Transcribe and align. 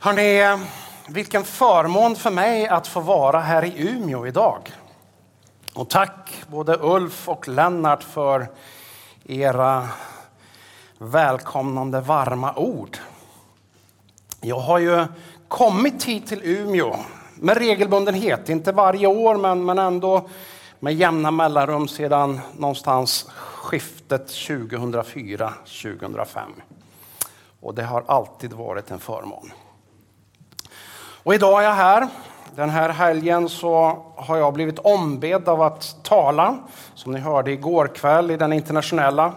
Hörrni, 0.00 0.58
vilken 1.08 1.44
förmån 1.44 2.16
för 2.16 2.30
mig 2.30 2.68
att 2.68 2.86
få 2.86 3.00
vara 3.00 3.40
här 3.40 3.64
i 3.64 3.88
Umeå 3.88 4.26
idag. 4.26 4.72
Och 5.74 5.90
tack 5.90 6.44
både 6.48 6.78
Ulf 6.80 7.28
och 7.28 7.48
Lennart 7.48 8.02
för 8.02 8.46
era 9.24 9.88
välkomnande 10.98 12.00
varma 12.00 12.54
ord. 12.54 12.98
Jag 14.40 14.58
har 14.58 14.78
ju 14.78 15.06
kommit 15.48 16.04
hit 16.04 16.26
till 16.26 16.42
Umeå 16.42 16.96
med 17.34 17.56
regelbundenhet, 17.56 18.48
inte 18.48 18.72
varje 18.72 19.06
år 19.06 19.36
men, 19.36 19.64
men 19.64 19.78
ändå 19.78 20.28
med 20.80 20.94
jämna 20.94 21.30
mellanrum 21.30 21.88
sedan 21.88 22.40
någonstans 22.56 23.30
skiftet 23.34 24.28
2004-2005. 24.28 26.40
Och 27.60 27.74
det 27.74 27.84
har 27.84 28.04
alltid 28.06 28.52
varit 28.52 28.90
en 28.90 28.98
förmån. 28.98 29.52
Och 31.22 31.34
idag 31.34 31.60
är 31.60 31.64
jag 31.66 31.74
här. 31.74 32.08
Den 32.54 32.70
här 32.70 32.88
helgen 32.88 33.48
så 33.48 34.02
har 34.16 34.36
jag 34.36 34.54
blivit 34.54 34.78
ombedd 34.78 35.48
av 35.48 35.62
att 35.62 35.96
tala, 36.02 36.58
som 36.94 37.12
ni 37.12 37.20
hörde 37.20 37.52
igår 37.52 37.86
kväll 37.94 38.30
i 38.30 38.36
den 38.36 38.52
internationella 38.52 39.32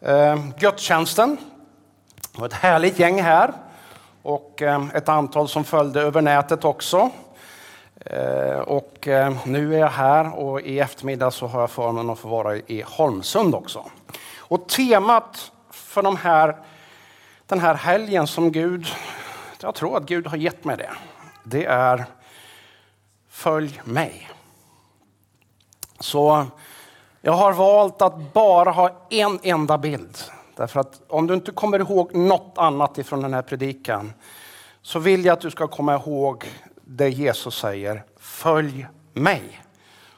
eh, 0.00 0.36
gudstjänsten. 0.58 1.36
Det 2.32 2.40
var 2.40 2.46
ett 2.46 2.52
härligt 2.52 2.98
gäng 2.98 3.22
här 3.22 3.52
och 4.22 4.62
eh, 4.62 4.84
ett 4.94 5.08
antal 5.08 5.48
som 5.48 5.64
följde 5.64 6.00
över 6.00 6.20
nätet 6.20 6.64
också. 6.64 7.10
Eh, 8.00 8.58
och 8.58 9.08
eh, 9.08 9.36
nu 9.44 9.74
är 9.74 9.78
jag 9.78 9.88
här 9.88 10.38
och 10.38 10.60
i 10.60 10.80
eftermiddag 10.80 11.30
så 11.30 11.46
har 11.46 11.60
jag 11.60 11.70
förmånen 11.70 12.10
att 12.10 12.18
få 12.18 12.28
vara 12.28 12.56
i 12.56 12.84
Holmsund 12.86 13.54
också. 13.54 13.84
Och 14.38 14.68
temat 14.68 15.52
för 15.70 16.02
de 16.02 16.16
här, 16.16 16.56
den 17.46 17.60
här 17.60 17.74
helgen 17.74 18.26
som 18.26 18.52
Gud, 18.52 18.86
jag 19.60 19.74
tror 19.74 19.96
att 19.96 20.06
Gud 20.06 20.26
har 20.26 20.36
gett 20.36 20.64
mig 20.64 20.76
det, 20.76 20.90
det 21.44 21.64
är 21.64 22.06
Följ 23.28 23.80
mig. 23.84 24.30
Så 26.00 26.46
jag 27.20 27.32
har 27.32 27.52
valt 27.52 28.02
att 28.02 28.32
bara 28.32 28.70
ha 28.70 29.06
en 29.10 29.38
enda 29.42 29.78
bild. 29.78 30.18
Därför 30.56 30.80
att 30.80 31.00
om 31.08 31.26
du 31.26 31.34
inte 31.34 31.52
kommer 31.52 31.78
ihåg 31.78 32.14
något 32.14 32.52
annat 32.56 32.98
ifrån 32.98 33.22
den 33.22 33.34
här 33.34 33.42
predikan 33.42 34.12
så 34.82 34.98
vill 34.98 35.24
jag 35.24 35.32
att 35.32 35.40
du 35.40 35.50
ska 35.50 35.66
komma 35.68 35.94
ihåg 35.94 36.44
det 36.84 37.08
Jesus 37.08 37.58
säger, 37.58 38.04
följ 38.18 38.86
mig. 39.12 39.60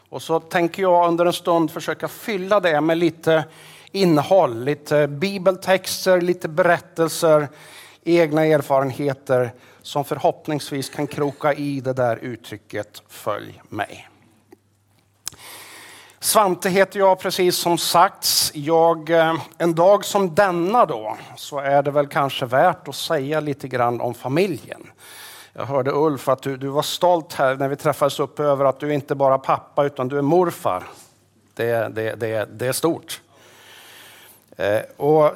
Och 0.09 0.23
så 0.23 0.41
tänker 0.41 0.83
jag 0.83 1.09
under 1.09 1.27
en 1.27 1.33
stund 1.33 1.71
försöka 1.71 2.09
fylla 2.09 2.61
det 2.61 2.81
med 2.81 2.99
lite 2.99 3.45
innehåll, 3.93 4.65
lite 4.65 5.09
bibeltexter, 5.09 6.21
lite 6.21 6.49
berättelser, 6.49 7.49
egna 8.17 8.45
erfarenheter 8.47 9.53
som 9.83 10.05
förhoppningsvis 10.05 10.91
kan 10.91 11.07
kroka 11.07 11.55
i 11.55 11.81
det 11.81 11.93
där 11.93 12.17
uttrycket 12.17 13.03
följ 13.09 13.63
mig. 13.69 14.09
Svante 16.21 16.71
heter 16.71 16.99
jag 16.99 17.19
precis 17.19 17.57
som 17.57 17.79
sagts. 17.79 18.51
Jag, 18.55 19.11
eh, 19.11 19.35
en 19.59 19.75
dag 19.75 20.05
som 20.05 20.35
denna 20.35 20.87
då 20.87 21.17
så 21.37 21.59
är 21.59 21.83
det 21.83 21.91
väl 21.91 22.07
kanske 22.07 22.47
värt 22.47 22.89
att 22.89 22.95
säga 22.95 23.41
lite 23.41 23.69
grann 23.69 24.01
om 24.01 24.15
familjen. 24.15 24.91
Jag 25.53 25.65
hörde 25.65 25.91
Ulf 25.93 26.29
att 26.29 26.43
du, 26.43 26.57
du 26.57 26.69
var 26.69 26.83
stolt 26.83 27.33
här 27.33 27.57
när 27.57 27.69
vi 27.69 27.77
träffades 27.77 28.21
upp 28.21 28.41
över 28.41 28.65
att 28.65 28.81
du 28.81 28.95
inte 28.95 29.15
bara 29.15 29.35
är 29.35 29.39
pappa 29.39 29.85
utan 29.85 30.09
du 30.09 30.19
är 30.19 30.23
morfar. 30.23 30.85
Det, 31.55 31.95
det, 31.95 32.15
det, 32.15 32.49
det 32.53 32.67
är 32.67 32.73
stort. 32.73 33.21
Eh, 34.59 34.81
och 34.97 35.33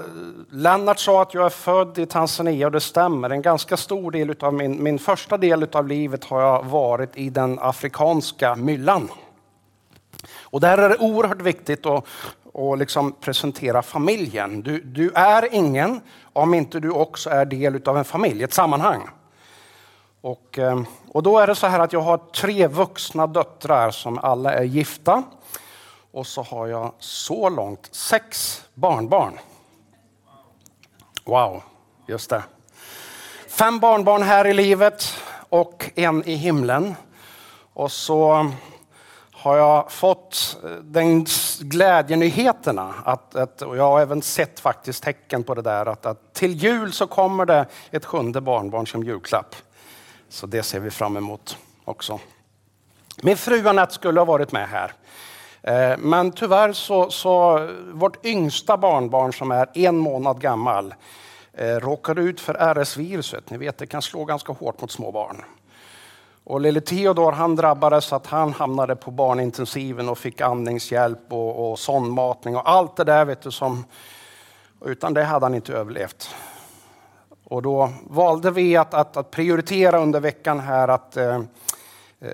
Lennart 0.51 0.99
sa 0.99 1.23
att 1.23 1.35
jag 1.35 1.47
är 1.47 1.51
född 1.51 1.99
i 1.99 2.07
Tanzania 2.07 2.67
och 2.67 2.73
det 2.73 2.81
stämmer. 2.81 3.31
En 3.31 3.43
ganska 3.43 3.77
stor 3.77 4.11
del 4.11 4.35
av 4.41 4.55
min, 4.55 4.83
min 4.83 4.99
första 4.99 5.37
del 5.37 5.69
av 5.73 5.89
livet 5.89 6.25
har 6.25 6.41
jag 6.41 6.63
varit 6.63 7.17
i 7.17 7.31
den 7.31 7.59
afrikanska 7.59 8.57
myllan. 8.57 9.09
Och 10.41 10.61
där 10.61 10.79
är 10.79 10.89
det 10.89 10.97
oerhört 10.97 11.43
viktigt 11.43 11.87
att, 11.87 12.05
och 12.53 12.79
liksom 12.79 13.13
presentera 13.13 13.83
familjen. 13.83 14.63
Du, 14.63 14.81
du, 14.81 15.11
är 15.15 15.55
ingen 15.55 16.01
om 16.33 16.55
inte 16.55 16.81
du 16.81 16.91
också 16.91 17.31
är 17.31 17.45
del 17.45 17.89
av 17.89 17.99
en 17.99 18.05
familj, 18.05 18.43
ett 18.45 18.53
sammanhang. 18.53 19.09
Och, 20.21 20.59
eh, 20.59 20.83
och 21.09 21.23
då 21.23 21.39
är 21.39 21.47
det 21.47 21.55
så 21.55 21.67
här 21.67 21.81
att 21.81 21.93
jag 21.93 22.01
har 22.01 22.19
tre 22.19 22.67
vuxna 22.67 23.27
döttrar 23.27 23.91
som 23.91 24.19
alla 24.19 24.53
är 24.53 24.65
gifta. 24.65 25.23
Och 26.13 26.27
så 26.27 26.43
har 26.43 26.67
jag 26.67 26.93
så 26.99 27.49
långt 27.49 27.89
sex 27.93 28.61
barnbarn. 28.75 29.39
Wow, 31.25 31.63
just 32.07 32.31
det. 32.31 32.43
Fem 33.49 33.79
barnbarn 33.79 34.23
här 34.23 34.47
i 34.47 34.55
livet 34.55 35.15
och 35.49 35.91
en 35.95 36.25
i 36.25 36.35
himlen. 36.35 36.95
Och 37.73 37.93
så 37.93 38.51
har 39.33 39.57
jag 39.57 39.93
fått 39.93 40.59
eh, 40.65 40.71
den 40.71 41.27
glädjenyheterna, 41.61 42.95
att, 43.05 43.35
att, 43.35 43.63
och 43.63 43.77
jag 43.77 43.85
har 43.85 44.01
även 44.01 44.23
sett 44.23 44.61
faktiskt 44.61 45.03
tecken 45.03 45.43
på 45.43 45.55
det 45.55 45.63
där, 45.63 45.87
att, 45.87 46.07
att 46.07 46.35
till 46.35 46.55
jul 46.55 46.93
så 46.93 47.07
kommer 47.07 47.47
det 47.47 47.67
ett 47.91 48.05
sjunde 48.05 48.41
barnbarn 48.41 48.87
som 48.87 49.03
julklapp. 49.03 49.57
Så 50.29 50.47
det 50.47 50.63
ser 50.63 50.81
vi 50.81 50.91
fram 50.91 51.17
emot 51.17 51.57
också. 51.85 52.21
Min 53.23 53.37
fru 53.37 53.69
Anette 53.69 53.95
skulle 53.95 54.21
ha 54.21 54.25
varit 54.25 54.53
med 54.53 54.69
här. 54.69 54.93
Eh, 55.63 55.99
men 55.99 56.33
tyvärr 56.33 56.73
så, 56.73 57.11
så 57.11 57.69
vårt 57.93 58.27
yngsta 58.27 58.77
barnbarn 58.77 59.33
som 59.33 59.51
är 59.51 59.69
en 59.75 59.99
månad 59.99 60.41
gammal 60.41 60.95
eh, 61.53 61.67
råkade 61.67 62.23
ut 62.23 62.41
för 62.41 62.55
RS-viruset. 62.55 63.51
Ni 63.51 63.57
vet, 63.57 63.79
det 63.79 63.87
kan 63.87 64.03
slå 64.03 64.25
ganska 64.25 64.53
hårt 64.53 64.81
mot 64.81 64.91
små 64.91 65.13
barn. 65.13 65.45
Och 66.45 66.61
lille 66.61 66.81
Theodor 66.81 67.33
han 67.33 67.57
drabbades 67.57 68.05
så 68.05 68.17
att 68.17 68.27
han 68.27 68.53
hamnade 68.53 68.97
på 68.97 69.11
barnintensiven 69.11 70.09
och 70.09 70.19
fick 70.19 70.41
andningshjälp 70.41 71.33
och, 71.33 71.73
och 71.73 71.79
sondmatning 71.79 72.57
och 72.57 72.71
allt 72.71 72.97
det 72.97 73.05
där 73.05 73.25
vet 73.25 73.43
du 73.43 73.51
som 73.51 73.85
utan 74.85 75.15
det 75.15 75.25
hade 75.25 75.45
han 75.47 75.55
inte 75.55 75.73
överlevt. 75.73 76.35
Och 77.45 77.63
då 77.63 77.91
valde 78.11 78.51
vi 78.51 78.77
att, 78.77 78.95
att, 78.95 79.17
att 79.17 79.31
prioritera 79.31 79.99
under 79.99 80.21
veckan 80.21 80.61
här 80.61 80.89
att 80.89 81.17
eh, 81.17 81.43
Eh, 82.25 82.31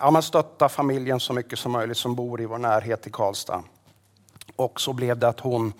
ja, 0.00 0.10
ja, 0.14 0.22
stötta 0.22 0.68
familjen 0.68 1.20
så 1.20 1.32
mycket 1.32 1.58
som 1.58 1.72
möjligt 1.72 1.96
som 1.96 2.14
bor 2.14 2.40
i 2.40 2.46
vår 2.46 2.58
närhet 2.58 3.06
i 3.06 3.10
Karlstad. 3.10 3.62
Och 4.56 4.80
så 4.80 4.92
blev 4.92 5.18
det 5.18 5.28
att 5.28 5.40
hon 5.40 5.72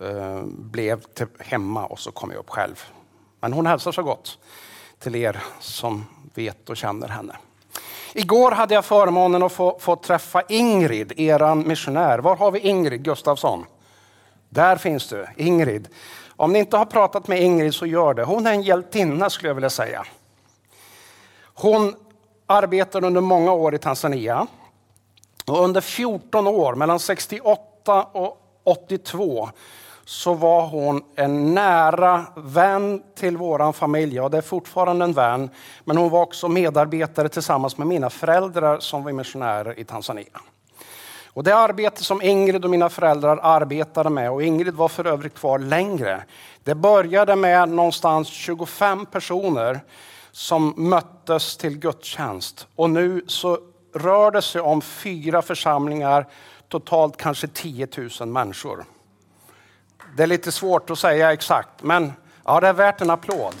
eh, 0.00 0.42
blev 0.46 1.04
hemma 1.38 1.86
och 1.86 1.98
så 1.98 2.12
kom 2.12 2.30
jag 2.30 2.38
upp 2.38 2.50
själv. 2.50 2.84
Men 3.40 3.52
hon 3.52 3.66
hälsar 3.66 3.92
så 3.92 4.02
gott 4.02 4.38
till 4.98 5.16
er 5.16 5.42
som 5.60 6.06
vet 6.34 6.70
och 6.70 6.76
känner 6.76 7.08
henne. 7.08 7.36
Igår 8.14 8.50
hade 8.50 8.74
jag 8.74 8.84
förmånen 8.84 9.42
att 9.42 9.52
få, 9.52 9.78
få 9.80 9.96
träffa 9.96 10.42
Ingrid, 10.48 11.12
eran 11.16 11.68
missionär. 11.68 12.18
Var 12.18 12.36
har 12.36 12.50
vi 12.50 12.58
Ingrid 12.58 13.02
Gustafsson? 13.02 13.64
Där 14.48 14.76
finns 14.76 15.08
du, 15.08 15.26
Ingrid. 15.36 15.88
Om 16.36 16.52
ni 16.52 16.58
inte 16.58 16.76
har 16.76 16.86
pratat 16.86 17.28
med 17.28 17.42
Ingrid 17.42 17.74
så 17.74 17.86
gör 17.86 18.14
det. 18.14 18.24
Hon 18.24 18.46
är 18.46 18.52
en 18.52 18.62
hjältinna 18.62 19.30
skulle 19.30 19.48
jag 19.50 19.54
vilja 19.54 19.70
säga. 19.70 20.04
Hon 21.54 21.94
arbetade 22.46 23.06
under 23.06 23.20
många 23.20 23.52
år 23.52 23.74
i 23.74 23.78
Tanzania. 23.78 24.46
Och 25.46 25.64
under 25.64 25.80
14 25.80 26.46
år, 26.46 26.74
mellan 26.74 26.98
68 26.98 28.02
och 28.02 28.40
82, 28.64 29.48
så 30.04 30.34
var 30.34 30.66
hon 30.66 31.02
en 31.16 31.54
nära 31.54 32.26
vän 32.36 33.02
till 33.14 33.36
vår 33.36 33.72
familj. 33.72 34.14
Ja, 34.14 34.28
det 34.28 34.38
är 34.38 34.42
fortfarande 34.42 35.04
en 35.04 35.12
vän, 35.12 35.50
men 35.84 35.96
hon 35.96 36.10
var 36.10 36.22
också 36.22 36.48
medarbetare 36.48 37.28
tillsammans 37.28 37.78
med 37.78 37.86
mina 37.86 38.10
föräldrar 38.10 38.78
som 38.78 39.04
var 39.04 39.12
missionärer 39.12 39.78
i 39.78 39.84
Tanzania. 39.84 40.40
Och 41.26 41.44
det 41.44 41.56
arbete 41.56 42.04
som 42.04 42.22
Ingrid 42.22 42.64
och 42.64 42.70
mina 42.70 42.88
föräldrar 42.88 43.38
arbetade 43.42 44.10
med, 44.10 44.30
och 44.30 44.42
Ingrid 44.42 44.74
var 44.74 44.88
för 44.88 45.06
övrigt 45.06 45.34
kvar 45.34 45.58
längre, 45.58 46.24
det 46.64 46.74
började 46.74 47.36
med 47.36 47.68
någonstans 47.68 48.28
25 48.28 49.06
personer 49.06 49.80
som 50.34 50.74
möttes 50.76 51.56
till 51.56 51.78
gudstjänst. 51.78 52.66
Och 52.76 52.90
nu 52.90 53.24
så 53.26 53.58
rör 53.94 54.30
det 54.30 54.42
sig 54.42 54.60
om 54.60 54.80
fyra 54.80 55.42
församlingar, 55.42 56.26
totalt 56.68 57.16
kanske 57.16 57.48
10 57.48 57.88
000 58.20 58.28
människor. 58.28 58.84
Det 60.16 60.22
är 60.22 60.26
lite 60.26 60.52
svårt 60.52 60.90
att 60.90 60.98
säga 60.98 61.32
exakt, 61.32 61.82
men 61.82 62.12
ja, 62.44 62.60
det 62.60 62.68
är 62.68 62.72
värt 62.72 63.00
en 63.00 63.10
applåd. 63.10 63.54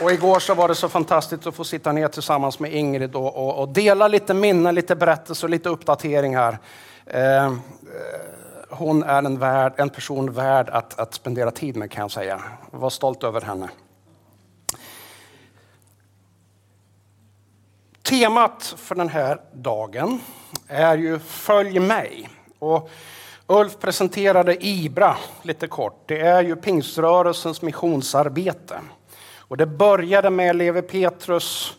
Och 0.00 0.12
igår 0.12 0.38
så 0.38 0.54
var 0.54 0.68
det 0.68 0.74
så 0.74 0.88
fantastiskt 0.88 1.46
att 1.46 1.54
få 1.54 1.64
sitta 1.64 1.92
ner 1.92 2.08
tillsammans 2.08 2.58
med 2.58 2.72
Ingrid 2.74 3.14
och, 3.14 3.36
och, 3.36 3.58
och 3.58 3.68
dela 3.68 4.08
lite 4.08 4.34
minnen, 4.34 4.74
lite 4.74 4.96
berättelser 4.96 5.46
och 5.46 5.50
lite 5.50 5.68
uppdateringar. 5.68 6.58
Eh, 7.06 7.52
hon 8.70 9.02
är 9.02 9.22
en, 9.22 9.38
värd, 9.38 9.72
en 9.76 9.90
person 9.90 10.32
värd 10.32 10.68
att, 10.68 10.98
att 10.98 11.14
spendera 11.14 11.50
tid 11.50 11.76
med 11.76 11.90
kan 11.90 12.00
jag 12.00 12.10
säga. 12.10 12.42
Var 12.70 12.90
stolt 12.90 13.24
över 13.24 13.40
henne. 13.40 13.68
Temat 18.12 18.74
för 18.76 18.94
den 18.94 19.08
här 19.08 19.40
dagen 19.52 20.20
är 20.68 20.96
ju 20.96 21.18
Följ 21.18 21.78
mig. 21.78 22.28
Och 22.58 22.90
Ulf 23.46 23.78
presenterade 23.78 24.66
IBRA 24.66 25.16
lite 25.42 25.66
kort. 25.66 26.02
Det 26.06 26.20
är 26.20 26.42
ju 26.42 26.56
pingströrelsens 26.56 27.62
missionsarbete. 27.62 28.80
Och 29.38 29.56
det 29.56 29.66
började 29.66 30.30
med 30.30 30.56
Levi 30.56 30.82
Petrus 30.82 31.72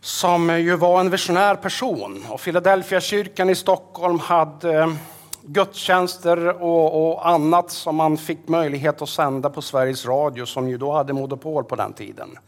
som 0.00 0.60
ju 0.60 0.76
var 0.76 1.00
en 1.00 1.10
visionär 1.10 1.54
person. 1.54 2.24
Och 2.28 2.40
Philadelphia 2.40 3.00
kyrkan 3.00 3.50
i 3.50 3.54
Stockholm 3.54 4.18
hade 4.18 4.78
eh, 4.78 4.94
gudstjänster 5.42 6.62
och, 6.62 7.12
och, 7.12 7.28
annat 7.28 7.70
som 7.70 7.96
man 7.96 8.16
fick 8.16 8.48
möjlighet 8.48 9.02
att 9.02 9.08
sända 9.08 9.50
på 9.50 9.62
Sveriges 9.62 10.06
Radio 10.06 10.46
som 10.46 10.68
ju 10.68 10.78
då 10.78 10.92
hade 10.92 11.12
monopol 11.12 11.64
på 11.64 11.76
den 11.76 11.92
tiden. 11.92 12.38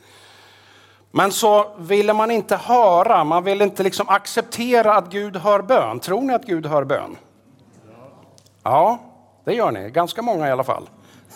Men 1.17 1.33
så 1.33 1.67
ville 1.79 2.13
man 2.13 2.31
inte 2.31 2.57
höra, 2.57 3.25
man 3.25 3.45
ville 3.45 3.65
inte 3.65 3.83
liksom 3.83 4.09
acceptera 4.09 4.95
att 4.95 5.11
Gud 5.11 5.37
hör 5.37 5.63
bön. 5.63 6.01
Tror 6.01 6.21
ni 6.21 6.35
att 6.35 6.45
Gud 6.45 6.67
hör 6.67 6.85
bön? 6.85 7.17
Ja, 8.63 8.99
det 9.45 9.55
gör 9.55 9.73
ni. 9.73 9.91
Ganska 9.91 10.23
många 10.23 10.49
i 10.49 10.51
alla 10.51 10.65
fall. 10.65 10.89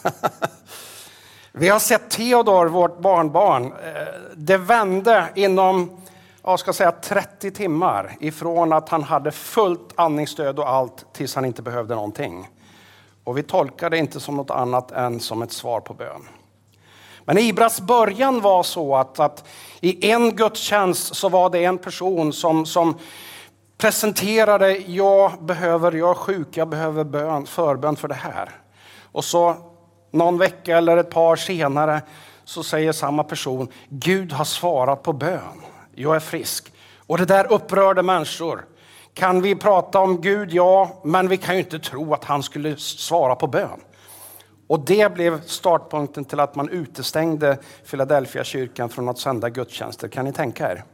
Vi 1.53 1.69
har 1.69 1.79
sett 1.79 2.11
Theodor, 2.11 2.67
vårt 2.67 2.99
barnbarn. 2.99 3.65
Eh, 3.65 4.33
det 4.37 4.57
vände 4.57 5.29
inom 5.35 6.01
jag 6.43 6.59
ska 6.59 6.73
säga 6.73 6.93
30 6.93 7.51
timmar 7.51 8.17
ifrån 8.21 8.73
att 8.73 8.89
han 8.89 9.03
hade 9.03 9.31
fullt 9.31 9.93
andningsstöd 9.95 10.59
och 10.59 10.69
allt 10.69 11.07
tills 11.13 11.35
han 11.35 11.45
inte 11.45 11.63
behövde 11.63 11.95
någonting. 11.95 12.49
Och 13.25 13.39
vi 13.39 13.43
tolkar 13.43 13.91
det 13.91 13.99
inte 13.99 14.21
som 14.21 14.37
något 14.37 14.51
annat 14.51 14.91
än 14.91 15.21
som 15.21 15.43
ett 15.43 15.53
svar 15.53 15.81
på 15.81 15.95
bön. 15.95 16.29
Men 17.29 17.39
Ibras 17.39 17.81
början 17.81 18.41
var 18.41 18.63
så 18.63 18.97
att, 18.97 19.21
att 19.21 19.45
i 19.81 20.11
en 20.11 20.37
gudstjänst 20.37 21.17
så 21.17 21.29
var 21.29 21.51
det 21.51 21.65
en 21.65 21.79
person 21.79 22.33
som, 22.33 22.67
som 22.67 22.99
presenterade, 23.79 24.77
jag 24.77 25.33
behöver, 25.41 25.93
jag 25.93 26.11
är 26.11 26.15
sjuk, 26.15 26.49
jag 26.51 26.69
behöver 26.69 27.05
bön, 27.05 27.47
förbön 27.47 27.97
för 27.97 28.09
det 28.09 28.15
här. 28.15 28.51
Och 29.13 29.25
så 29.25 29.57
någon 30.11 30.39
vecka 30.39 30.79
eller 30.79 30.97
ett 30.97 31.11
par 31.11 31.37
senare 31.37 32.03
så 32.45 32.63
säger 32.63 32.93
samma 32.93 33.25
person, 33.25 33.69
Gud 33.89 34.33
har 34.33 34.45
svarat 34.45 35.03
på 35.03 35.13
bön, 35.13 35.63
jag 35.95 36.17
är 36.17 36.21
frisk. 36.21 36.73
Och 37.07 37.19
det 37.19 37.25
där 37.25 37.53
upprörde 37.53 38.03
människor. 38.03 38.65
Kan 39.15 39.43
vi 39.43 39.55
prata 39.55 39.99
om 39.99 40.21
Gud? 40.21 40.53
Ja, 40.53 41.01
men 41.05 41.29
vi 41.29 41.37
kan 41.37 41.55
ju 41.55 41.61
inte 41.61 41.79
tro 41.79 42.15
att 42.15 42.25
han 42.25 42.43
skulle 42.43 42.77
svara 42.77 43.35
på 43.35 43.47
bön. 43.47 43.81
Och 44.69 44.81
det 44.81 45.15
blev 45.15 45.43
startpunkten 45.43 46.25
till 46.25 46.41
att 46.41 46.55
man 46.55 46.69
utestängde 46.69 47.59
Philadelphia 47.91 48.45
kyrkan 48.45 48.89
från 48.89 49.09
att 49.09 49.19
sända 49.19 49.49
gudstjänster. 49.49 50.09
Kan 50.09 50.25
ni 50.25 50.33
tänka 50.33 50.73
er? 50.73 50.85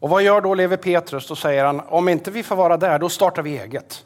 Och 0.00 0.10
vad 0.10 0.22
gör 0.22 0.40
då 0.40 0.54
Levi 0.54 0.76
Petrus? 0.76 1.28
Då 1.28 1.36
säger 1.36 1.64
han, 1.64 1.80
om 1.80 2.08
inte 2.08 2.30
vi 2.30 2.42
får 2.42 2.56
vara 2.56 2.76
där, 2.76 2.98
då 2.98 3.08
startar 3.08 3.42
vi 3.42 3.58
eget. 3.58 4.04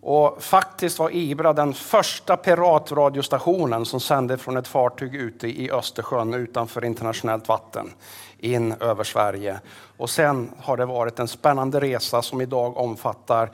Och 0.00 0.42
faktiskt 0.42 0.98
var 0.98 1.10
Ibra 1.10 1.52
den 1.52 1.74
första 1.74 2.36
piratradiostationen 2.36 3.84
som 3.84 4.00
sände 4.00 4.38
från 4.38 4.56
ett 4.56 4.68
fartyg 4.68 5.14
ute 5.14 5.48
i 5.48 5.70
Östersjön 5.70 6.34
utanför 6.34 6.84
internationellt 6.84 7.48
vatten 7.48 7.92
in 8.38 8.72
över 8.80 9.04
Sverige. 9.04 9.60
Och 9.96 10.10
sen 10.10 10.50
har 10.58 10.76
det 10.76 10.86
varit 10.86 11.18
en 11.18 11.28
spännande 11.28 11.80
resa 11.80 12.22
som 12.22 12.40
idag 12.40 12.76
omfattar 12.76 13.50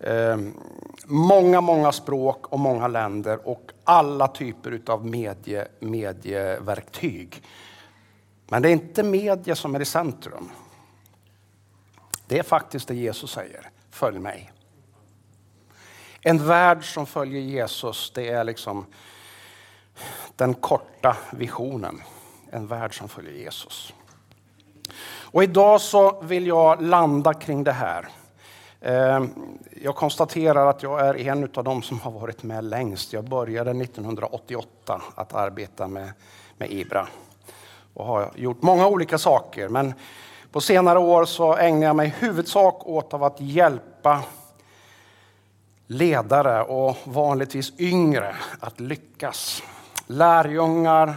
eh, 0.00 0.38
många, 1.04 1.60
många 1.60 1.92
språk 1.92 2.46
och 2.46 2.58
många 2.58 2.88
länder 2.88 3.48
och 3.48 3.70
alla 3.84 4.28
typer 4.28 4.80
av 4.86 5.06
medie, 5.06 5.68
medieverktyg. 5.80 7.42
Men 8.48 8.62
det 8.62 8.68
är 8.68 8.72
inte 8.72 9.02
media 9.02 9.56
som 9.56 9.74
är 9.74 9.80
i 9.80 9.84
centrum. 9.84 10.50
Det 12.26 12.38
är 12.38 12.42
faktiskt 12.42 12.88
det 12.88 12.94
Jesus 12.94 13.30
säger. 13.30 13.70
Följ 13.90 14.18
mig. 14.18 14.52
En 16.20 16.46
värld 16.46 16.94
som 16.94 17.06
följer 17.06 17.40
Jesus, 17.40 18.12
det 18.14 18.28
är 18.28 18.44
liksom 18.44 18.86
den 20.36 20.54
korta 20.54 21.16
visionen. 21.32 22.02
En 22.50 22.66
värld 22.66 22.98
som 22.98 23.08
följer 23.08 23.32
Jesus. 23.32 23.94
Och 25.30 25.42
idag 25.42 25.80
så 25.80 26.20
vill 26.20 26.46
jag 26.46 26.82
landa 26.82 27.34
kring 27.34 27.64
det 27.64 27.72
här. 27.72 28.08
Ehm, 28.80 29.30
jag 29.82 29.96
konstaterar 29.96 30.66
att 30.66 30.82
jag 30.82 31.06
är 31.06 31.14
en 31.28 31.48
av 31.54 31.64
dem 31.64 31.82
som 31.82 32.00
har 32.00 32.10
varit 32.10 32.42
med 32.42 32.64
längst. 32.64 33.12
Jag 33.12 33.24
började 33.24 33.70
1988 33.70 35.02
att 35.14 35.34
arbeta 35.34 35.88
med, 35.88 36.12
med 36.58 36.70
IBRA 36.70 37.08
och 37.94 38.04
har 38.04 38.30
gjort 38.34 38.62
många 38.62 38.86
olika 38.86 39.18
saker. 39.18 39.68
Men 39.68 39.94
på 40.52 40.60
senare 40.60 40.98
år 40.98 41.24
så 41.24 41.56
ägnar 41.56 41.86
jag 41.86 41.96
mig 41.96 42.14
huvudsak 42.18 42.86
åt 42.86 43.14
av 43.14 43.24
att 43.24 43.40
hjälpa 43.40 44.22
ledare 45.86 46.62
och 46.62 46.96
vanligtvis 47.04 47.80
yngre 47.80 48.36
att 48.60 48.80
lyckas. 48.80 49.62
Lärjungar 50.06 51.14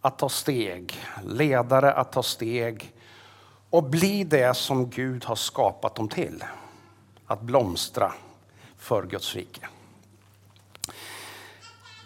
att 0.00 0.18
ta 0.18 0.28
steg, 0.28 0.94
ledare 1.24 1.92
att 1.92 2.12
ta 2.12 2.22
steg 2.22 2.92
och 3.70 3.84
bli 3.84 4.24
det 4.24 4.56
som 4.56 4.90
Gud 4.90 5.24
har 5.24 5.36
skapat 5.36 5.94
dem 5.94 6.08
till. 6.08 6.44
Att 7.28 7.40
blomstra 7.40 8.12
för 8.78 9.02
Guds 9.02 9.34
rike. 9.34 9.68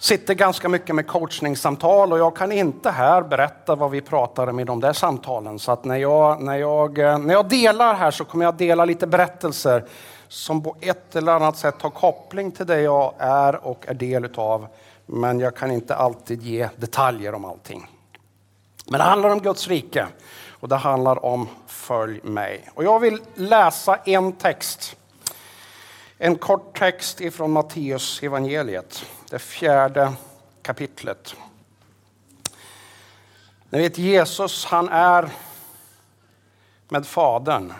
Sitter 0.02 0.34
ganska 0.34 0.68
mycket 0.68 0.94
med 0.94 1.06
coachningssamtal 1.06 2.12
och 2.12 2.18
jag 2.18 2.36
kan 2.36 2.52
inte 2.52 2.90
här 2.90 3.22
berätta 3.22 3.74
vad 3.74 3.90
vi 3.90 4.00
pratade 4.00 4.50
om 4.50 4.60
i 4.60 4.64
de 4.64 4.80
där 4.80 4.92
samtalen. 4.92 5.58
Så 5.58 5.72
att 5.72 5.84
när 5.84 5.96
jag, 5.96 6.42
när 6.42 6.56
jag, 6.56 6.98
eh, 6.98 7.18
när 7.18 7.34
jag 7.34 7.48
delar 7.48 7.94
här 7.94 8.10
så 8.10 8.24
kommer 8.24 8.44
jag 8.44 8.54
dela 8.54 8.84
lite 8.84 9.06
berättelser 9.06 9.84
som 10.28 10.62
på 10.62 10.76
ett 10.80 11.16
eller 11.16 11.32
annat 11.32 11.56
sätt 11.56 11.82
har 11.82 11.90
koppling 11.90 12.52
till 12.52 12.66
det 12.66 12.80
jag 12.80 13.14
är 13.18 13.66
och 13.66 13.84
är 13.88 13.94
del 13.94 14.24
utav. 14.24 14.66
Men 15.06 15.40
jag 15.40 15.56
kan 15.56 15.70
inte 15.70 15.94
alltid 15.94 16.42
ge 16.42 16.68
detaljer 16.76 17.34
om 17.34 17.44
allting. 17.44 17.86
Men 18.86 18.98
det 18.98 19.04
handlar 19.04 19.30
om 19.30 19.38
Guds 19.38 19.68
rike 19.68 20.06
och 20.50 20.68
det 20.68 20.76
handlar 20.76 21.24
om 21.24 21.48
Följ 21.66 22.20
mig. 22.22 22.68
Och 22.74 22.84
jag 22.84 23.00
vill 23.00 23.22
läsa 23.34 23.96
en 23.96 24.32
text. 24.32 24.96
En 26.24 26.38
kort 26.38 26.78
text 26.78 27.20
ifrån 27.20 27.52
Matteus 27.52 28.22
evangeliet, 28.22 29.04
det 29.30 29.38
fjärde 29.38 30.12
kapitlet. 30.62 31.34
Ni 33.70 33.78
vet 33.78 33.98
Jesus, 33.98 34.64
han 34.64 34.88
är 34.88 35.30
med 36.88 37.06
Fadern 37.06 37.72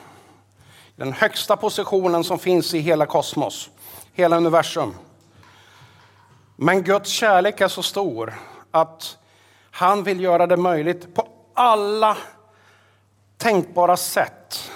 den 0.97 1.13
högsta 1.13 1.57
positionen 1.57 2.25
som 2.25 2.39
finns 2.39 2.75
i 2.75 2.79
hela 2.79 3.07
kosmos, 3.07 3.71
hela 4.13 4.37
universum. 4.37 4.95
Men 6.57 6.83
Guds 6.83 7.11
kärlek 7.11 7.61
är 7.61 7.69
så 7.69 7.83
stor 7.83 8.35
att 8.71 9.19
han 9.71 10.05
vill 10.05 10.21
göra 10.21 10.47
det 10.47 10.57
möjligt 10.57 11.15
på 11.15 11.29
alla 11.55 12.17
tänkbara 13.39 13.97
sätt 13.97 14.72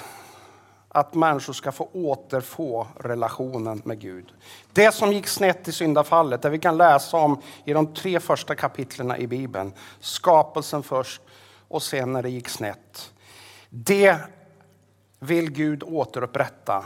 att 0.97 1.15
människor 1.15 1.53
ska 1.53 1.73
få 1.73 1.89
återfå 1.93 2.87
relationen 3.01 3.83
med 3.85 4.01
Gud. 4.01 4.33
Det 4.73 4.95
som 4.95 5.13
gick 5.13 5.27
snett 5.27 5.69
i 5.69 5.73
syndafallet, 5.73 6.43
det 6.43 6.51
vi 6.51 6.59
kan 6.59 6.77
läsa 6.77 7.17
om 7.17 7.41
i 7.65 7.73
de 7.73 7.95
tre 7.95 8.21
första 8.21 8.55
kapitlen 8.55 9.17
i 9.17 9.27
Bibeln, 9.27 9.73
skapelsen 10.01 10.83
först 10.83 11.23
och 11.69 11.83
sen 11.83 12.13
när 12.13 12.23
det 12.23 12.31
gick 12.31 12.49
snett. 12.49 13.13
Det 13.71 14.17
vill 15.19 15.51
Gud 15.51 15.83
återupprätta. 15.83 16.85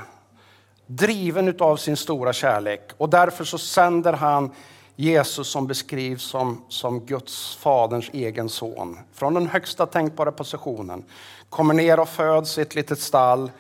Driven 0.87 1.57
av 1.61 1.77
sin 1.77 1.97
stora 1.97 2.33
kärlek. 2.33 2.91
Och 2.97 3.11
därför 3.11 3.45
så 3.45 3.59
sänder 3.59 4.13
han 4.13 4.55
Jesus 4.97 5.49
som 5.49 5.67
beskrivs 5.67 6.23
som, 6.23 6.65
som 6.69 7.01
Guds 7.01 7.57
faderns 7.57 8.11
egen 8.13 8.49
son. 8.49 8.99
Från 9.13 9.35
den 9.35 9.47
högsta 9.47 9.87
tänkbara 9.87 10.33
positionen. 10.33 11.05
Kommer 11.49 11.75
ner 11.75 12.01
och 12.01 12.09
föds 12.09 12.59
i 12.59 12.63
ett 12.63 12.75
litet 12.75 13.01
stall 13.01 13.51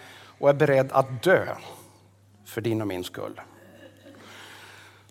och 0.40 0.48
är 0.48 0.54
beredd 0.54 0.92
att 0.92 1.22
dö 1.22 1.46
för 2.44 2.60
din 2.60 2.80
och 2.80 2.86
min 2.86 3.04
skull. 3.04 3.40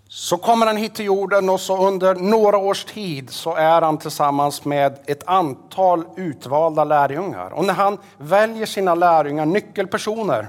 Så 0.07 0.37
kommer 0.37 0.65
han 0.65 0.77
hit 0.77 0.95
till 0.95 1.05
jorden 1.05 1.49
och 1.49 1.59
så 1.59 1.87
under 1.87 2.15
några 2.15 2.57
års 2.57 2.85
tid 2.85 3.29
så 3.29 3.55
är 3.55 3.81
han 3.81 3.97
tillsammans 3.97 4.65
med 4.65 4.97
ett 5.05 5.23
antal 5.27 6.05
utvalda 6.15 6.83
lärjungar. 6.83 7.49
Och 7.49 7.65
när 7.65 7.73
han 7.73 7.97
väljer 8.17 8.65
sina 8.65 8.95
lärjungar, 8.95 9.45
nyckelpersoner, 9.45 10.47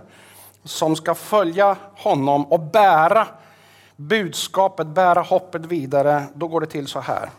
som 0.65 0.97
ska 0.97 1.15
följa 1.15 1.77
honom 1.97 2.45
och 2.45 2.61
bära 2.61 3.29
budskapet, 3.97 4.87
bära 4.87 5.21
hoppet 5.21 5.67
vidare, 5.67 6.25
då 6.35 6.49
går 6.49 6.61
det 6.61 6.67
till 6.67 6.87
så 6.87 7.01
här. 7.01 7.31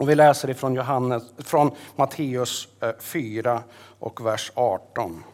Och 0.00 0.08
vi 0.08 0.14
läser 0.14 0.50
ifrån 0.50 0.74
Johannes, 0.74 1.22
från 1.38 1.70
Matteus 1.96 2.68
eh, 2.80 2.90
4 3.00 3.62
och 3.98 4.26
vers 4.26 4.52
18. 4.54 5.24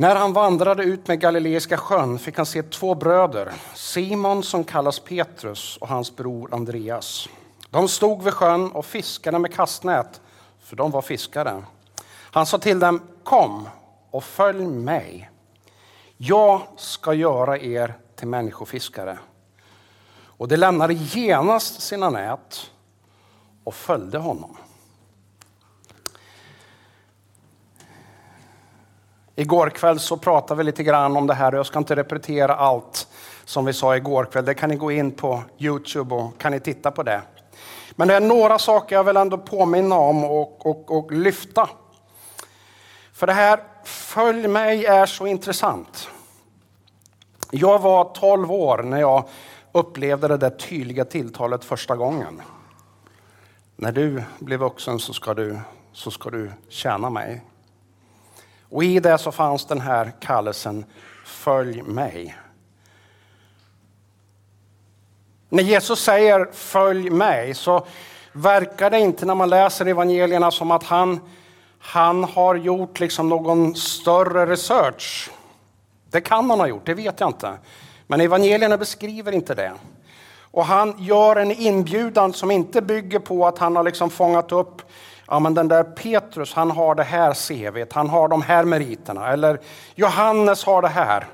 När 0.00 0.16
han 0.16 0.32
vandrade 0.32 0.82
ut 0.82 1.08
med 1.08 1.20
Galileiska 1.20 1.76
sjön 1.76 2.18
fick 2.18 2.36
han 2.36 2.46
se 2.46 2.62
två 2.62 2.94
bröder, 2.94 3.52
Simon 3.74 4.42
som 4.42 4.64
kallas 4.64 4.98
Petrus 4.98 5.76
och 5.76 5.88
hans 5.88 6.16
bror 6.16 6.54
Andreas. 6.54 7.28
De 7.70 7.88
stod 7.88 8.22
vid 8.22 8.34
sjön 8.34 8.72
och 8.72 8.86
fiskade 8.86 9.38
med 9.38 9.54
kastnät, 9.54 10.20
för 10.60 10.76
de 10.76 10.90
var 10.90 11.02
fiskare. 11.02 11.62
Han 12.08 12.46
sa 12.46 12.58
till 12.58 12.78
dem, 12.78 13.02
kom 13.24 13.68
och 14.10 14.24
följ 14.24 14.66
mig. 14.66 15.30
Jag 16.16 16.62
ska 16.76 17.14
göra 17.14 17.58
er 17.58 17.94
till 18.16 18.28
människofiskare. 18.28 19.18
Och 20.22 20.48
de 20.48 20.56
lämnade 20.56 20.94
genast 20.94 21.80
sina 21.80 22.10
nät 22.10 22.70
och 23.64 23.74
följde 23.74 24.18
honom. 24.18 24.56
Igår 29.36 29.70
kväll 29.70 29.98
så 29.98 30.16
pratade 30.16 30.58
vi 30.58 30.64
lite 30.64 30.82
grann 30.82 31.16
om 31.16 31.26
det 31.26 31.34
här 31.34 31.52
och 31.52 31.58
jag 31.58 31.66
ska 31.66 31.78
inte 31.78 31.96
repetera 31.96 32.54
allt 32.54 33.08
som 33.44 33.64
vi 33.64 33.72
sa 33.72 33.96
igår 33.96 34.24
kväll. 34.24 34.44
Det 34.44 34.54
kan 34.54 34.70
ni 34.70 34.76
gå 34.76 34.92
in 34.92 35.12
på 35.12 35.42
Youtube 35.58 36.14
och 36.14 36.38
kan 36.38 36.52
ni 36.52 36.60
titta 36.60 36.90
på 36.90 37.02
det. 37.02 37.22
Men 37.90 38.08
det 38.08 38.14
är 38.14 38.20
några 38.20 38.58
saker 38.58 38.96
jag 38.96 39.04
vill 39.04 39.16
ändå 39.16 39.38
påminna 39.38 39.96
om 39.96 40.24
och, 40.24 40.66
och, 40.66 40.98
och 40.98 41.12
lyfta. 41.12 41.68
För 43.12 43.26
det 43.26 43.32
här 43.32 43.60
Följ 43.84 44.48
mig 44.48 44.86
är 44.86 45.06
så 45.06 45.26
intressant. 45.26 46.08
Jag 47.50 47.78
var 47.78 48.04
12 48.04 48.52
år 48.52 48.82
när 48.82 49.00
jag 49.00 49.28
upplevde 49.72 50.28
det 50.28 50.36
där 50.36 50.50
tydliga 50.50 51.04
tilltalet 51.04 51.64
första 51.64 51.96
gången. 51.96 52.42
När 53.76 53.92
du 53.92 54.22
blir 54.38 54.56
vuxen 54.56 54.98
så 54.98 55.12
ska 55.12 55.34
du, 55.34 55.58
så 55.92 56.10
ska 56.10 56.30
du 56.30 56.52
tjäna 56.68 57.10
mig. 57.10 57.42
Och 58.70 58.84
i 58.84 59.00
det 59.00 59.18
så 59.18 59.32
fanns 59.32 59.64
den 59.64 59.80
här 59.80 60.12
kallelsen, 60.20 60.84
följ 61.24 61.82
mig. 61.82 62.36
När 65.48 65.62
Jesus 65.62 66.00
säger 66.00 66.48
följ 66.52 67.10
mig 67.10 67.54
så 67.54 67.86
verkar 68.32 68.90
det 68.90 69.00
inte 69.00 69.26
när 69.26 69.34
man 69.34 69.50
läser 69.50 69.86
evangelierna 69.86 70.50
som 70.50 70.70
att 70.70 70.82
han, 70.82 71.20
han 71.78 72.24
har 72.24 72.54
gjort 72.54 73.00
liksom 73.00 73.28
någon 73.28 73.74
större 73.74 74.46
research. 74.46 75.30
Det 76.10 76.20
kan 76.20 76.50
han 76.50 76.60
ha 76.60 76.66
gjort, 76.66 76.86
det 76.86 76.94
vet 76.94 77.20
jag 77.20 77.28
inte. 77.28 77.52
Men 78.06 78.20
evangelierna 78.20 78.78
beskriver 78.78 79.32
inte 79.32 79.54
det. 79.54 79.72
Och 80.50 80.64
han 80.64 80.94
gör 80.98 81.36
en 81.36 81.52
inbjudan 81.52 82.32
som 82.32 82.50
inte 82.50 82.82
bygger 82.82 83.18
på 83.18 83.46
att 83.46 83.58
han 83.58 83.76
har 83.76 83.82
liksom 83.82 84.10
fångat 84.10 84.52
upp 84.52 84.82
ja, 85.30 85.38
men 85.38 85.54
den 85.54 85.68
där 85.68 85.84
Petrus, 85.84 86.54
han 86.54 86.70
har 86.70 86.94
det 86.94 87.04
här 87.04 87.34
CVt, 87.34 87.92
han 87.92 88.08
har 88.08 88.28
de 88.28 88.42
här 88.42 88.64
meriterna. 88.64 89.32
Eller 89.32 89.60
Johannes 89.94 90.64
har 90.64 90.82
det 90.82 90.88
här. 90.88 91.26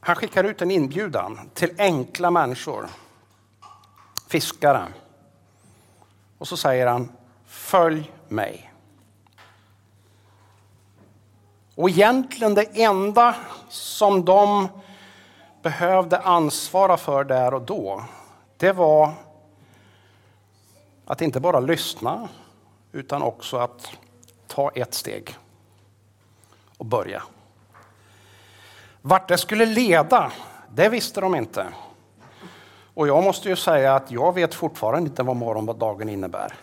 Han 0.00 0.16
skickar 0.16 0.44
ut 0.44 0.62
en 0.62 0.70
inbjudan 0.70 1.50
till 1.54 1.74
enkla 1.78 2.30
människor, 2.30 2.86
fiskare. 4.28 4.84
Och 6.38 6.48
så 6.48 6.56
säger 6.56 6.86
han, 6.86 7.12
följ 7.46 8.12
mig. 8.28 8.72
Och 11.74 11.90
egentligen 11.90 12.54
det 12.54 12.82
enda 12.82 13.34
som 13.68 14.24
de 14.24 14.68
behövde 15.62 16.18
ansvara 16.18 16.96
för 16.96 17.24
där 17.24 17.54
och 17.54 17.62
då, 17.62 18.04
det 18.56 18.72
var 18.72 19.12
att 21.12 21.20
inte 21.20 21.40
bara 21.40 21.60
lyssna 21.60 22.28
utan 22.92 23.22
också 23.22 23.56
att 23.56 23.92
ta 24.46 24.70
ett 24.70 24.94
steg 24.94 25.36
och 26.76 26.86
börja. 26.86 27.22
Vart 29.02 29.28
det 29.28 29.38
skulle 29.38 29.66
leda, 29.66 30.32
det 30.70 30.88
visste 30.88 31.20
de 31.20 31.34
inte. 31.34 31.66
Och 32.94 33.08
jag 33.08 33.24
måste 33.24 33.48
ju 33.48 33.56
säga 33.56 33.94
att 33.94 34.10
jag 34.10 34.34
vet 34.34 34.54
fortfarande 34.54 35.10
inte 35.10 35.22
vad 35.22 35.36
morgondagen 35.36 36.08
innebär. 36.08 36.54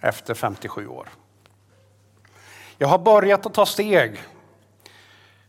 Efter 0.00 0.34
57 0.34 0.88
år. 0.88 1.08
Jag 2.78 2.88
har 2.88 2.98
börjat 2.98 3.46
att 3.46 3.54
ta 3.54 3.66
steg. 3.66 4.22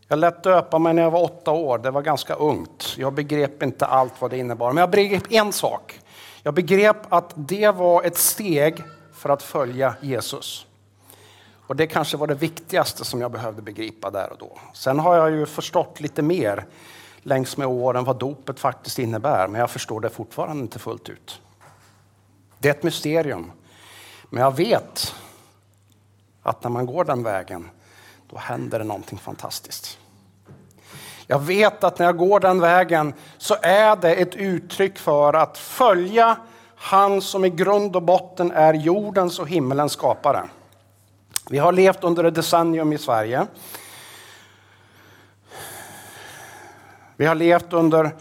Jag 0.08 0.20
lät 0.20 0.44
döpa 0.44 0.80
mig 0.80 0.94
när 0.94 1.02
jag 1.02 1.12
var 1.12 1.24
åtta 1.24 1.52
år. 1.52 1.78
Det 1.78 1.92
var 1.92 2.02
ganska 2.02 2.34
ungt. 2.34 2.96
Jag 2.98 3.14
begrep 3.14 3.64
inte 3.64 3.86
allt 3.86 4.22
vad 4.22 4.32
det 4.32 4.38
innebar. 4.38 4.74
Men 4.74 4.82
jag 4.82 4.90
begrep 4.90 5.32
en 5.32 5.54
sak. 5.54 5.99
Jag 6.44 6.54
begrep 6.54 7.14
att 7.14 7.34
det 7.36 7.72
var 7.72 8.04
ett 8.04 8.18
steg 8.18 8.84
för 9.14 9.30
att 9.30 9.44
följa 9.44 9.96
Jesus. 10.02 10.66
Och 11.68 11.76
det 11.76 11.88
kanske 11.88 12.18
var 12.18 12.28
det 12.28 12.36
viktigaste 12.36 13.06
som 13.06 13.22
jag 13.22 13.32
behövde 13.32 13.62
begripa 13.62 14.10
där 14.12 14.32
och 14.32 14.38
då. 14.38 14.58
Sen 14.74 15.00
har 15.00 15.16
jag 15.16 15.32
ju 15.32 15.46
förstått 15.46 16.00
lite 16.00 16.22
mer 16.22 16.66
längs 17.22 17.58
med 17.58 17.68
åren 17.68 18.04
vad 18.04 18.20
dopet 18.20 18.60
faktiskt 18.60 19.00
innebär, 19.00 19.48
men 19.48 19.62
jag 19.62 19.70
förstår 19.70 20.02
det 20.02 20.10
fortfarande 20.10 20.62
inte 20.62 20.80
fullt 20.80 21.10
ut. 21.10 21.42
Det 22.60 22.70
är 22.70 22.74
ett 22.74 22.84
mysterium. 22.84 23.52
Men 24.30 24.44
jag 24.44 24.56
vet 24.56 25.16
att 26.44 26.64
när 26.64 26.72
man 26.72 26.86
går 26.86 27.04
den 27.04 27.24
vägen, 27.24 27.70
då 28.30 28.38
händer 28.38 28.80
det 28.80 28.86
någonting 28.86 29.20
fantastiskt. 29.20 29.99
Jag 31.32 31.40
vet 31.40 31.84
att 31.84 32.00
när 32.00 32.06
jag 32.06 32.18
går 32.18 32.40
den 32.40 32.62
vägen 32.62 33.14
så 33.38 33.56
är 33.62 33.96
det 33.96 34.16
ett 34.16 34.36
uttryck 34.36 35.00
för 35.00 35.34
att 35.34 35.58
följa 35.58 36.38
han 36.76 37.22
som 37.22 37.46
i 37.46 37.50
grund 37.50 37.96
och 37.96 38.02
botten 38.02 38.52
är 38.52 38.74
jordens 38.74 39.40
och 39.40 39.50
himmelens 39.50 39.92
skapare. 39.92 40.44
Vi 41.50 41.58
har 41.58 41.72
levt 41.72 42.04
under 42.04 42.24
ett 42.24 42.36
decennium 42.36 42.94
i 42.94 42.98
Sverige. 42.98 43.48
Vi 47.16 47.26
har 47.26 47.36
levt 47.36 47.74
under 47.74 48.12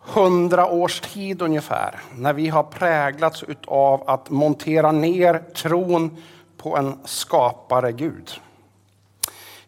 hundra 0.00 0.66
års 0.66 1.00
tid 1.00 1.42
ungefär, 1.42 2.00
när 2.14 2.32
vi 2.32 2.48
har 2.48 2.62
präglats 2.62 3.44
av 3.66 4.10
att 4.10 4.30
montera 4.30 4.92
ner 4.92 5.38
tron 5.54 6.22
på 6.56 6.76
en 6.76 6.98
skapare 7.04 7.92
Gud. 7.92 8.40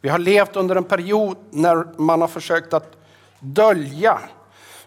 Vi 0.00 0.09
har 0.09 0.19
levt 0.19 0.57
under 0.57 0.76
en 0.76 0.85
period 0.85 1.37
när 1.50 2.00
man 2.00 2.21
har 2.21 2.28
försökt 2.28 2.75
att 2.75 2.97
dölja, 3.40 4.19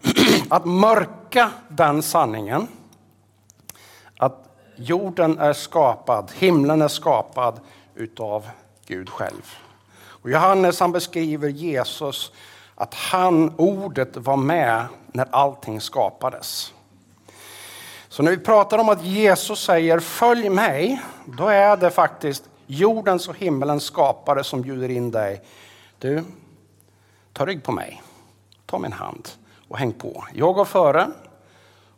att 0.50 0.65
mörka 0.65 1.51
den 1.68 2.03
sanningen. 2.03 2.68
Att 4.18 4.50
jorden 4.75 5.39
är 5.39 5.53
skapad, 5.53 6.32
himlen 6.36 6.82
är 6.82 6.88
skapad 6.88 7.60
utav 7.96 8.50
Gud 8.86 9.10
själv. 9.10 9.56
Och 9.94 10.30
Johannes 10.30 10.80
han 10.80 10.91
beskriver 10.91 11.50
Jesus 11.50 12.32
att 12.75 12.94
han, 12.94 13.53
ordet, 13.58 14.18
var 14.18 14.38
med 14.38 14.86
när 15.12 15.27
allting 15.32 15.82
skapades. 15.82 16.74
Så 18.10 18.24
när 18.24 18.32
vi 18.32 18.38
pratar 18.38 18.77
om 18.77 18.89
att 18.89 19.03
Jesus 19.03 19.60
säger 19.60 20.00
följ 20.00 20.50
mig, 20.50 21.01
då 21.25 21.48
är 21.48 21.77
det 21.77 21.89
faktiskt 21.89 22.44
jordens 22.72 23.28
och 23.28 23.38
himmelens 23.38 23.84
skapare 23.84 24.44
som 24.44 24.62
bjuder 24.62 24.90
in 24.90 25.12
dig. 25.12 25.42
Du, 26.00 26.24
ta 27.34 27.46
rygg 27.46 27.63
på 27.63 27.72
mig, 27.72 28.01
ta 28.66 28.80
min 28.80 28.92
hand 28.92 29.30
och 29.70 29.78
häng 29.78 29.94
på. 29.94 30.25
Jag 30.34 30.56
går 30.56 30.66
före 30.66 31.08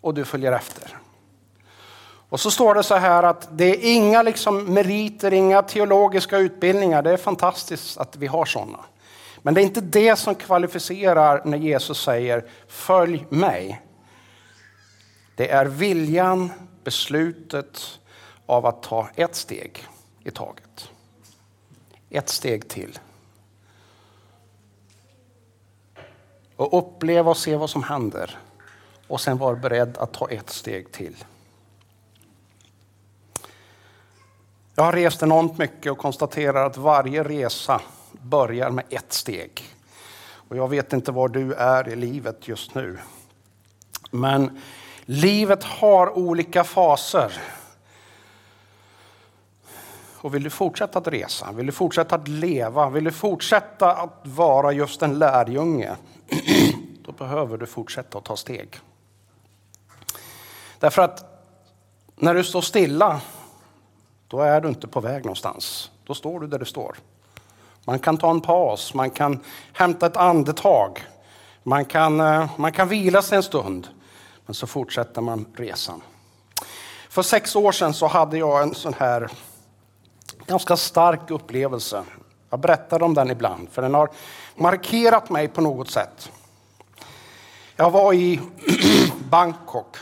och 0.01 0.13
du 0.13 0.25
följer 0.25 0.51
efter. 0.51 0.98
Och 2.30 2.39
så 2.39 2.51
står 2.51 2.75
det 2.75 2.84
så 2.84 2.96
här 2.96 3.24
att 3.24 3.58
det 3.58 3.65
är 3.65 3.96
inga 3.96 4.22
liksom 4.22 4.74
meriter, 4.74 5.34
inga 5.34 5.62
teologiska 5.62 6.38
utbildningar. 6.38 7.01
Det 7.01 7.12
är 7.12 7.18
fantastiskt 7.18 7.98
att 7.98 8.15
vi 8.15 8.27
har 8.27 8.46
sådana. 8.46 8.80
Men 9.42 9.53
det 9.53 9.62
är 9.62 9.63
inte 9.63 9.82
det 9.82 10.15
som 10.15 10.36
kvalificerar 10.36 11.42
när 11.46 11.58
Jesus 11.58 12.03
säger 12.03 12.46
följ 12.68 13.25
mig. 13.30 13.82
Det 15.36 15.51
är 15.51 15.65
viljan, 15.65 16.51
beslutet 16.84 18.00
av 18.46 18.65
att 18.65 18.84
ta 18.84 19.08
ett 19.15 19.36
steg 19.36 19.88
i 20.24 20.32
taget. 20.32 20.62
Ett 22.13 22.29
steg 22.29 22.70
till. 22.70 23.00
Och 26.55 26.77
uppleva 26.77 27.29
och 27.29 27.38
se 27.38 27.55
vad 27.55 27.70
som 27.70 27.84
händer. 27.84 28.38
Och 29.08 29.22
sen 29.22 29.38
var 29.38 29.55
beredd 29.55 29.98
att 29.98 30.13
ta 30.13 30.29
ett 30.29 30.50
steg 30.50 30.91
till. 30.91 31.24
Jag 34.75 34.84
har 34.84 34.91
rest 34.91 35.24
enormt 35.24 35.58
mycket 35.58 35.91
och 35.91 35.98
konstaterar 35.98 36.65
att 36.65 36.77
varje 36.77 37.24
resa 37.24 37.82
börjar 38.12 38.70
med 38.70 38.86
ett 38.89 39.13
steg. 39.13 39.63
Och 40.50 40.58
jag 40.58 40.67
vet 40.67 40.93
inte 40.93 41.12
var 41.12 41.27
du 41.27 41.53
är 41.53 41.89
i 41.89 41.96
livet 41.96 42.48
just 42.48 42.75
nu. 42.75 43.00
Men 44.12 44.62
livet 45.05 45.63
har 45.63 46.17
olika 46.17 46.63
faser. 46.63 47.41
Och 50.24 50.36
vill 50.36 50.44
du 50.44 50.50
fortsätta 50.50 51.00
att 51.00 51.08
resa, 51.08 51.51
vill 51.51 51.65
du 51.65 51.72
fortsätta 51.72 52.15
att 52.15 52.27
leva, 52.27 52.89
vill 52.89 53.03
du 53.03 53.12
fortsätta 53.12 53.92
att 53.92 54.22
vara 54.24 54.72
just 54.72 55.01
en 55.01 55.20
lärjunge, 55.20 55.96
då 57.06 57.12
behöver 57.12 57.58
du 57.58 57.65
fortsätta 57.65 58.18
att 58.18 58.24
ta 58.24 58.36
steg. 58.36 58.80
Därför 60.80 61.01
att 61.01 61.25
när 62.15 62.34
du 62.34 62.44
står 62.44 62.62
stilla, 62.62 63.22
då 64.27 64.42
är 64.42 64.62
du 64.62 64.70
inte 64.70 64.88
på 64.88 65.00
väg 65.00 65.25
någonstans. 65.25 65.92
Då 66.03 66.13
står 66.13 66.39
du 66.39 66.48
där 66.48 66.60
du 66.60 66.65
står. 66.65 66.96
Man 67.86 68.00
kan 68.00 68.18
ta 68.18 68.32
en 68.32 68.42
paus, 68.42 68.94
man 68.94 69.10
kan 69.10 69.39
hämta 69.74 70.06
ett 70.06 70.18
andetag, 70.18 71.08
man 71.63 71.86
kan, 71.86 72.20
eh, 72.20 72.50
man 72.58 72.72
kan 72.72 72.88
vila 72.88 73.22
sig 73.22 73.36
en 73.36 73.44
stund, 73.44 73.88
men 74.46 74.53
så 74.53 74.68
fortsätter 74.68 75.22
man 75.22 75.46
resan. 75.56 76.01
För 77.10 77.22
sex 77.22 77.56
år 77.56 77.72
sedan 77.72 77.94
så 77.94 78.08
hade 78.08 78.38
jag 78.38 78.63
en 78.63 78.75
sån 78.75 78.94
här 78.94 79.30
ganska 80.47 80.77
stark 80.77 81.31
upplevelse. 81.31 82.03
Jag 82.50 82.59
berättar 82.59 83.03
om 83.03 83.13
den 83.13 83.31
ibland, 83.31 83.69
för 83.71 83.81
den 83.81 83.93
har 83.93 84.09
markerat 84.55 85.29
mig 85.29 85.47
på 85.47 85.62
något 85.62 85.89
sätt. 85.89 86.31
Jag 87.75 87.91
var 87.91 88.13
i 88.13 88.39
Bangkok, 89.29 89.97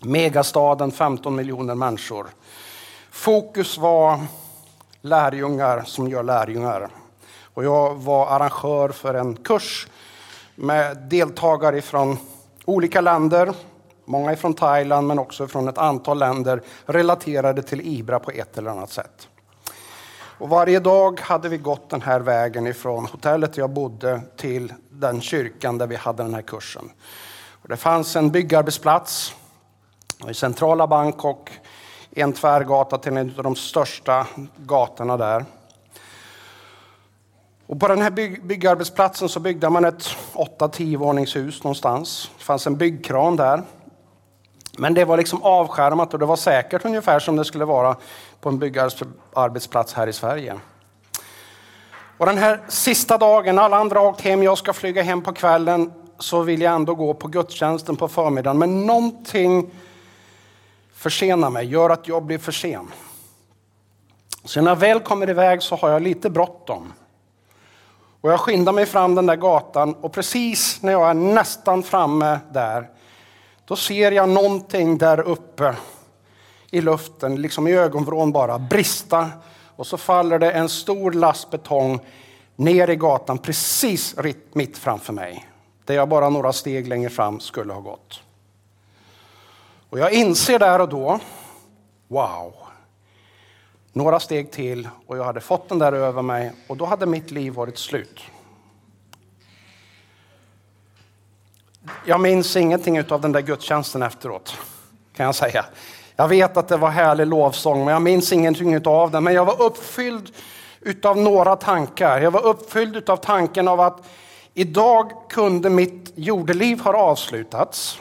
megastaden, 0.00 0.92
15 0.92 1.36
miljoner 1.36 1.74
människor. 1.74 2.26
Fokus 3.10 3.78
var 3.78 4.20
lärjungar 5.00 5.82
som 5.86 6.08
gör 6.08 6.22
lärjungar. 6.22 6.88
Och 7.54 7.64
jag 7.64 7.94
var 7.94 8.26
arrangör 8.26 8.88
för 8.88 9.14
en 9.14 9.36
kurs 9.36 9.88
med 10.54 10.96
deltagare 10.96 11.82
från 11.82 12.18
olika 12.64 13.00
länder. 13.00 13.52
Många 14.04 14.36
från 14.36 14.54
Thailand 14.54 15.06
men 15.06 15.18
också 15.18 15.48
från 15.48 15.68
ett 15.68 15.78
antal 15.78 16.18
länder 16.18 16.62
relaterade 16.86 17.62
till 17.62 17.80
Ibra 17.80 18.18
på 18.18 18.30
ett 18.30 18.58
eller 18.58 18.70
annat 18.70 18.90
sätt. 18.90 19.28
Och 20.42 20.48
varje 20.48 20.80
dag 20.80 21.20
hade 21.20 21.48
vi 21.48 21.58
gått 21.58 21.90
den 21.90 22.02
här 22.02 22.20
vägen 22.20 22.66
ifrån 22.66 23.06
hotellet 23.06 23.56
jag 23.56 23.70
bodde 23.70 24.20
till 24.36 24.72
den 24.90 25.20
kyrkan 25.20 25.78
där 25.78 25.86
vi 25.86 25.96
hade 25.96 26.22
den 26.22 26.34
här 26.34 26.42
kursen. 26.42 26.90
Och 27.62 27.68
det 27.68 27.76
fanns 27.76 28.16
en 28.16 28.30
byggarbetsplats 28.30 29.34
i 30.28 30.34
centrala 30.34 30.86
Bangkok, 30.86 31.50
en 32.10 32.32
tvärgata 32.32 32.98
till 32.98 33.16
en 33.16 33.34
av 33.36 33.42
de 33.42 33.56
största 33.56 34.26
gatorna 34.56 35.16
där. 35.16 35.44
Och 37.66 37.80
på 37.80 37.88
den 37.88 38.02
här 38.02 38.10
bygg 38.10 38.46
byggarbetsplatsen 38.46 39.28
så 39.28 39.40
byggde 39.40 39.70
man 39.70 39.84
ett 39.84 40.16
8-10 40.34 40.96
våningshus 40.96 41.64
någonstans. 41.64 42.30
Det 42.38 42.44
fanns 42.44 42.66
en 42.66 42.76
byggkran 42.76 43.36
där. 43.36 43.62
Men 44.78 44.94
det 44.94 45.04
var 45.04 45.16
liksom 45.16 45.42
avskärmat 45.42 46.12
och 46.12 46.18
det 46.18 46.26
var 46.26 46.36
säkert 46.36 46.84
ungefär 46.84 47.18
som 47.18 47.36
det 47.36 47.44
skulle 47.44 47.64
vara 47.64 47.96
på 48.42 48.48
en 48.48 48.58
byggarbetsplats 48.58 49.94
här 49.94 50.06
i 50.06 50.12
Sverige. 50.12 50.54
Och 52.18 52.26
den 52.26 52.38
här 52.38 52.60
sista 52.68 53.18
dagen, 53.18 53.58
alla 53.58 53.76
andra 53.76 53.98
har 53.98 54.06
åkt 54.06 54.20
hem, 54.20 54.42
jag 54.42 54.58
ska 54.58 54.72
flyga 54.72 55.02
hem 55.02 55.22
på 55.22 55.32
kvällen, 55.32 55.92
så 56.18 56.42
vill 56.42 56.60
jag 56.60 56.74
ändå 56.74 56.94
gå 56.94 57.14
på 57.14 57.28
gudstjänsten 57.28 57.96
på 57.96 58.08
förmiddagen. 58.08 58.58
Men 58.58 58.86
någonting 58.86 59.70
försenar 60.94 61.50
mig, 61.50 61.66
gör 61.66 61.90
att 61.90 62.08
jag 62.08 62.22
blir 62.22 62.38
för 62.38 62.52
sen. 62.52 62.88
Så 64.44 64.60
när 64.60 64.70
jag 64.70 64.76
väl 64.76 65.00
kommer 65.00 65.30
iväg 65.30 65.62
så 65.62 65.76
har 65.76 65.90
jag 65.90 66.02
lite 66.02 66.30
bråttom. 66.30 66.92
Och 68.20 68.32
jag 68.32 68.40
skyndar 68.40 68.72
mig 68.72 68.86
fram 68.86 69.14
den 69.14 69.26
där 69.26 69.36
gatan 69.36 69.94
och 69.94 70.12
precis 70.12 70.82
när 70.82 70.92
jag 70.92 71.10
är 71.10 71.14
nästan 71.14 71.82
framme 71.82 72.38
där, 72.52 72.90
då 73.64 73.76
ser 73.76 74.12
jag 74.12 74.28
någonting 74.28 74.98
där 74.98 75.20
uppe 75.20 75.74
i 76.72 76.80
luften, 76.80 77.42
liksom 77.42 77.68
i 77.68 77.72
ögonvrån 77.72 78.32
bara, 78.32 78.58
brista. 78.58 79.30
Och 79.76 79.86
så 79.86 79.96
faller 79.96 80.38
det 80.38 80.50
en 80.50 80.68
stor 80.68 81.12
last 81.12 81.50
betong 81.50 82.00
ner 82.56 82.90
i 82.90 82.96
gatan 82.96 83.38
precis 83.38 84.14
mitt 84.52 84.78
framför 84.78 85.12
mig. 85.12 85.48
Där 85.84 85.94
jag 85.94 86.08
bara 86.08 86.28
några 86.28 86.52
steg 86.52 86.88
längre 86.88 87.10
fram 87.10 87.40
skulle 87.40 87.72
ha 87.72 87.80
gått. 87.80 88.22
Och 89.90 89.98
jag 89.98 90.12
inser 90.12 90.58
där 90.58 90.80
och 90.80 90.88
då, 90.88 91.20
wow, 92.08 92.54
några 93.92 94.20
steg 94.20 94.50
till 94.50 94.88
och 95.06 95.16
jag 95.16 95.24
hade 95.24 95.40
fått 95.40 95.68
den 95.68 95.78
där 95.78 95.92
över 95.92 96.22
mig 96.22 96.52
och 96.66 96.76
då 96.76 96.84
hade 96.84 97.06
mitt 97.06 97.30
liv 97.30 97.52
varit 97.52 97.78
slut. 97.78 98.20
Jag 102.06 102.20
minns 102.20 102.56
ingenting 102.56 103.00
av 103.10 103.20
den 103.20 103.32
där 103.32 103.40
gudstjänsten 103.40 104.02
efteråt, 104.02 104.56
kan 105.16 105.26
jag 105.26 105.34
säga. 105.34 105.64
Jag 106.16 106.28
vet 106.28 106.56
att 106.56 106.68
det 106.68 106.76
var 106.76 106.90
härlig 106.90 107.26
lovsång, 107.26 107.84
men 107.84 107.92
jag 107.92 108.02
minns 108.02 108.32
ingenting 108.32 108.86
av 108.86 109.10
den. 109.10 109.24
Men 109.24 109.34
jag 109.34 109.44
var 109.44 109.62
uppfylld 109.62 110.30
utav 110.80 111.18
några 111.18 111.56
tankar. 111.56 112.20
Jag 112.20 112.30
var 112.30 112.46
uppfylld 112.46 113.10
av 113.10 113.16
tanken 113.16 113.68
av 113.68 113.80
att 113.80 114.08
idag 114.54 115.12
kunde 115.28 115.70
mitt 115.70 116.12
jordeliv 116.14 116.80
ha 116.80 116.96
avslutats. 116.96 117.98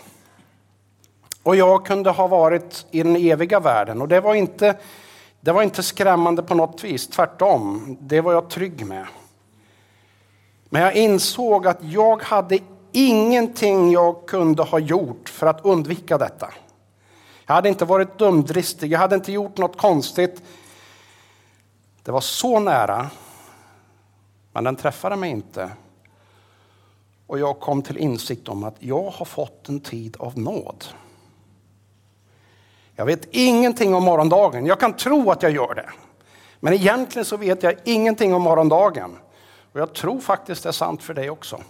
Och 1.44 1.56
jag 1.56 1.86
kunde 1.86 2.10
ha 2.10 2.28
varit 2.28 2.86
i 2.92 3.04
den 3.04 3.16
eviga 3.16 3.60
världen. 3.60 4.02
Och 4.02 4.08
det 4.08 4.20
var 4.20 4.36
inte, 4.36 4.76
det 5.40 5.52
var 5.52 5.64
inte 5.64 5.84
skrämmande 5.84 6.44
på 6.44 6.56
något 6.56 6.84
vis, 6.84 7.08
tvärtom. 7.08 7.98
Det 8.00 8.22
var 8.22 8.34
jag 8.34 8.50
trygg 8.50 8.86
med. 8.86 9.06
Men 10.70 10.82
jag 10.82 10.96
insåg 10.96 11.68
att 11.68 11.80
jag 11.82 12.22
hade 12.22 12.60
ingenting 12.92 13.92
jag 13.92 14.26
kunde 14.28 14.64
ha 14.64 14.80
gjort 14.80 15.30
för 15.30 15.48
att 15.48 15.66
undvika 15.66 16.18
detta. 16.18 16.50
Jag 17.52 17.56
hade 17.56 17.70
inte 17.70 17.86
varit 17.86 18.18
dumdristig, 18.18 18.92
jag 18.92 19.00
hade 19.00 19.16
inte 19.16 19.32
gjort 19.32 19.58
något 19.58 19.78
konstigt. 19.78 20.44
Det 22.04 22.12
var 22.12 22.22
så 22.22 22.60
nära, 22.60 23.10
men 24.52 24.64
den 24.64 24.76
träffade 24.76 25.16
mig 25.16 25.30
inte. 25.30 25.72
Och 27.28 27.40
jag 27.40 27.60
kom 27.60 27.82
till 27.82 27.98
insikt 27.98 28.50
om 28.50 28.64
att 28.64 28.76
jag 28.80 29.10
har 29.10 29.26
fått 29.26 29.70
en 29.70 29.80
tid 29.80 30.18
av 30.20 30.40
nåd. 30.40 30.86
Jag 32.96 33.06
vet 33.06 33.28
ingenting 33.32 33.96
om 33.96 34.04
morgondagen. 34.04 34.66
Jag 34.66 34.80
kan 34.80 34.94
tro 34.94 35.32
att 35.32 35.44
jag 35.44 35.52
gör 35.52 35.76
det. 35.76 35.90
Men 36.60 36.74
egentligen 36.74 37.26
så 37.26 37.38
vet 37.38 37.64
jag 37.64 37.76
ingenting 37.84 38.34
om 38.34 38.42
morgondagen. 38.42 39.18
Och 39.72 39.80
jag 39.80 39.94
tror 39.94 40.20
faktiskt 40.20 40.64
det 40.64 40.70
är 40.70 40.74
sant 40.74 41.04
för 41.04 41.14
dig 41.14 41.30
också. 41.30 41.62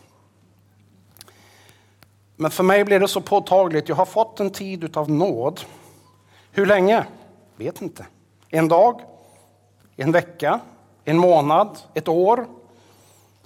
Men 2.41 2.51
för 2.51 2.63
mig 2.63 2.83
blir 2.83 2.99
det 2.99 3.07
så 3.07 3.21
påtagligt. 3.21 3.89
Jag 3.89 3.95
har 3.95 4.05
fått 4.05 4.39
en 4.39 4.49
tid 4.49 4.97
av 4.97 5.11
nåd. 5.11 5.61
Hur 6.51 6.65
länge? 6.65 7.05
Vet 7.55 7.81
inte. 7.81 8.05
En 8.49 8.67
dag? 8.67 9.01
En 9.95 10.11
vecka? 10.11 10.59
En 11.03 11.17
månad? 11.17 11.77
Ett 11.93 12.07
år? 12.07 12.47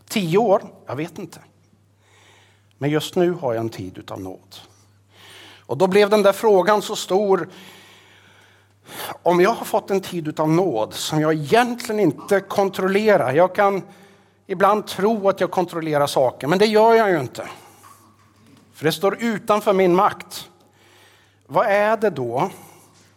Tio 0.08 0.38
år? 0.38 0.64
Jag 0.86 0.96
vet 0.96 1.18
inte. 1.18 1.40
Men 2.78 2.90
just 2.90 3.16
nu 3.16 3.32
har 3.32 3.54
jag 3.54 3.62
en 3.62 3.70
tid 3.70 4.12
av 4.12 4.22
nåd. 4.22 4.56
Och 5.66 5.78
då 5.78 5.88
blev 5.88 6.10
den 6.10 6.22
där 6.22 6.34
frågan 6.34 6.82
så 6.82 6.96
stor. 6.96 7.50
Om 9.24 9.42
jag 9.42 9.54
har 9.54 9.66
fått 9.66 9.92
en 9.92 10.02
tid 10.02 10.40
av 10.40 10.50
nåd 10.50 10.94
som 10.94 11.22
jag 11.22 11.34
egentligen 11.34 12.00
inte 12.00 12.40
kontrollerar. 12.40 13.34
Jag 13.34 13.56
kan 13.56 13.82
ibland 14.48 14.88
tro 14.88 15.30
att 15.30 15.40
jag 15.40 15.52
kontrollerar 15.52 16.08
saker, 16.08 16.48
men 16.48 16.60
det 16.60 16.66
gör 16.66 16.94
jag 16.94 17.10
ju 17.10 17.20
inte. 17.20 17.48
För 18.76 18.86
det 18.86 18.92
står 18.92 19.24
utanför 19.24 19.74
min 19.74 19.96
makt. 19.96 20.50
Vad 21.48 21.66
är 21.66 21.98
det 21.98 22.10
då 22.10 22.50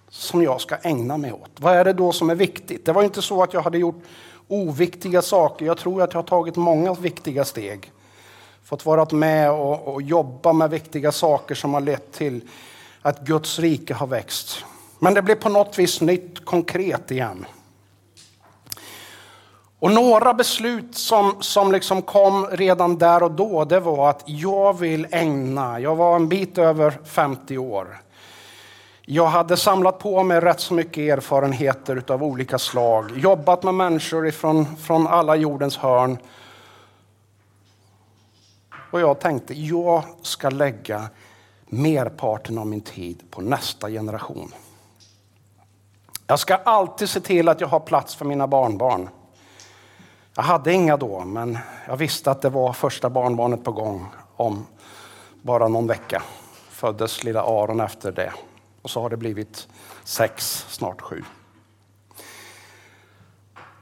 som 0.08 0.42
jag 0.42 0.60
ska 0.60 0.76
ägna 0.76 1.16
mig 1.16 1.32
åt? 1.32 1.50
Vad 1.56 1.74
är 1.74 1.84
det 1.84 1.92
då 1.92 2.12
som 2.12 2.30
är 2.30 2.34
viktigt? 2.34 2.86
Det 2.86 2.92
var 2.92 3.02
inte 3.02 3.22
så 3.22 3.42
att 3.42 3.52
jag 3.52 3.62
hade 3.62 3.78
gjort 3.78 4.02
oviktiga 4.48 5.22
saker. 5.22 5.66
Jag 5.66 5.78
tror 5.78 6.02
att 6.02 6.12
jag 6.12 6.20
har 6.20 6.26
tagit 6.26 6.56
många 6.56 6.94
viktiga 6.94 7.44
steg. 7.44 7.92
Fått 8.64 8.86
vara 8.86 9.16
med 9.16 9.50
och, 9.50 9.94
och 9.94 10.02
jobba 10.02 10.52
med 10.52 10.70
viktiga 10.70 11.12
saker 11.12 11.54
som 11.54 11.74
har 11.74 11.80
lett 11.80 12.12
till 12.12 12.40
att 13.02 13.20
Guds 13.20 13.58
rike 13.58 13.94
har 13.94 14.06
växt. 14.06 14.64
Men 14.98 15.14
det 15.14 15.22
blev 15.22 15.34
på 15.34 15.48
något 15.48 15.78
vis 15.78 16.00
nytt, 16.00 16.44
konkret 16.44 17.10
igen. 17.10 17.46
Och 19.80 19.90
några 19.90 20.34
beslut 20.34 20.94
som, 20.94 21.36
som 21.40 21.72
liksom 21.72 22.02
kom 22.02 22.46
redan 22.46 22.98
där 22.98 23.22
och 23.22 23.30
då, 23.30 23.64
det 23.64 23.80
var 23.80 24.10
att 24.10 24.22
jag 24.26 24.78
vill 24.78 25.06
ägna, 25.10 25.80
jag 25.80 25.96
var 25.96 26.16
en 26.16 26.28
bit 26.28 26.58
över 26.58 26.98
50 27.04 27.58
år. 27.58 28.00
Jag 29.02 29.26
hade 29.26 29.56
samlat 29.56 29.98
på 29.98 30.22
mig 30.22 30.40
rätt 30.40 30.60
så 30.60 30.74
mycket 30.74 30.98
erfarenheter 31.18 32.02
av 32.08 32.22
olika 32.22 32.58
slag, 32.58 33.18
jobbat 33.18 33.62
med 33.62 33.74
människor 33.74 34.26
ifrån, 34.26 34.76
från 34.76 35.06
alla 35.06 35.36
jordens 35.36 35.76
hörn. 35.76 36.18
Och 38.90 39.00
jag 39.00 39.20
tänkte, 39.20 39.54
jag 39.54 40.02
ska 40.22 40.50
lägga 40.50 41.08
merparten 41.66 42.58
av 42.58 42.66
min 42.66 42.80
tid 42.80 43.22
på 43.30 43.40
nästa 43.40 43.90
generation. 43.90 44.52
Jag 46.26 46.38
ska 46.38 46.54
alltid 46.54 47.08
se 47.08 47.20
till 47.20 47.48
att 47.48 47.60
jag 47.60 47.68
har 47.68 47.80
plats 47.80 48.14
för 48.14 48.24
mina 48.24 48.46
barnbarn. 48.46 49.08
Jag 50.38 50.42
hade 50.44 50.72
inga 50.72 50.96
då, 50.96 51.24
men 51.24 51.58
jag 51.86 51.96
visste 51.96 52.30
att 52.30 52.42
det 52.42 52.48
var 52.48 52.72
första 52.72 53.10
barnbarnet 53.10 53.64
på 53.64 53.72
gång 53.72 54.06
om 54.36 54.66
bara 55.42 55.68
någon 55.68 55.86
vecka. 55.86 56.22
Föddes 56.70 57.24
lilla 57.24 57.42
Aron 57.42 57.80
efter 57.80 58.12
det. 58.12 58.32
Och 58.82 58.90
så 58.90 59.02
har 59.02 59.10
det 59.10 59.16
blivit 59.16 59.68
sex, 60.04 60.66
snart 60.68 61.00
sju. 61.00 61.24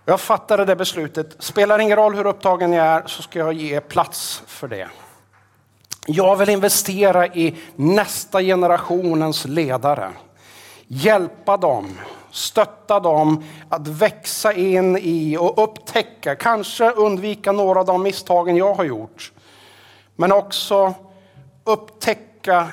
Jag 0.04 0.20
fattade 0.20 0.64
det 0.64 0.76
beslutet. 0.76 1.36
Spelar 1.38 1.78
ingen 1.78 1.96
roll 1.96 2.14
hur 2.14 2.26
upptagen 2.26 2.72
jag 2.72 2.86
är 2.86 3.06
så 3.06 3.22
ska 3.22 3.38
jag 3.38 3.52
ge 3.52 3.80
plats 3.80 4.42
för 4.46 4.68
det. 4.68 4.88
Jag 6.06 6.36
vill 6.36 6.48
investera 6.48 7.26
i 7.26 7.56
nästa 7.74 8.42
generationens 8.42 9.44
ledare. 9.44 10.12
Hjälpa 10.86 11.56
dem, 11.56 11.98
stötta 12.36 13.00
dem 13.00 13.44
att 13.68 13.88
växa 13.88 14.52
in 14.52 14.96
i 14.96 15.36
och 15.36 15.64
upptäcka, 15.64 16.36
kanske 16.36 16.90
undvika 16.90 17.52
några 17.52 17.80
av 17.80 17.86
de 17.86 18.02
misstagen 18.02 18.56
jag 18.56 18.74
har 18.74 18.84
gjort. 18.84 19.32
Men 20.16 20.32
också 20.32 20.94
upptäcka 21.64 22.68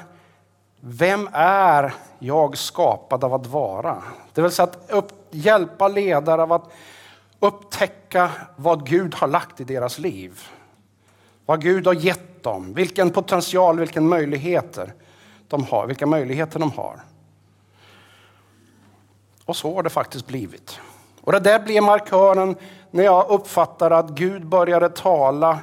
vem 0.80 1.30
är 1.34 1.94
jag 2.20 2.58
skapad 2.58 3.24
av 3.24 3.34
att 3.34 3.48
vara? 3.48 4.04
Det 4.34 4.42
vill 4.42 4.52
säga 4.52 4.64
att 4.64 4.92
upp, 4.92 5.12
hjälpa 5.32 5.88
ledare 5.88 6.42
av 6.42 6.52
att 6.52 6.72
upptäcka 7.40 8.32
vad 8.56 8.88
Gud 8.88 9.16
har 9.16 9.28
lagt 9.28 9.62
i 9.62 9.64
deras 9.64 10.00
liv. 10.00 10.42
Vad 11.46 11.62
Gud 11.62 11.88
har 11.88 11.94
gett 11.94 12.44
dem, 12.44 12.74
vilken 12.74 13.10
potential, 13.10 13.80
vilken 13.80 14.08
möjligheter 14.08 14.94
de 15.48 15.66
har, 15.66 15.88
vilka 15.88 16.06
möjligheter 16.06 16.60
de 16.60 16.72
har. 16.72 17.00
Och 19.46 19.56
så 19.56 19.76
har 19.76 19.84
det 19.84 19.90
faktiskt 19.90 20.28
blivit. 20.28 20.80
Och 21.22 21.32
det 21.32 21.40
där 21.40 21.60
blev 21.60 21.84
markören 21.84 22.56
när 22.92 23.04
jag 23.04 23.30
uppfattade 23.30 23.98
att 23.98 24.10
Gud 24.10 24.46
började 24.46 24.90
tala 24.90 25.60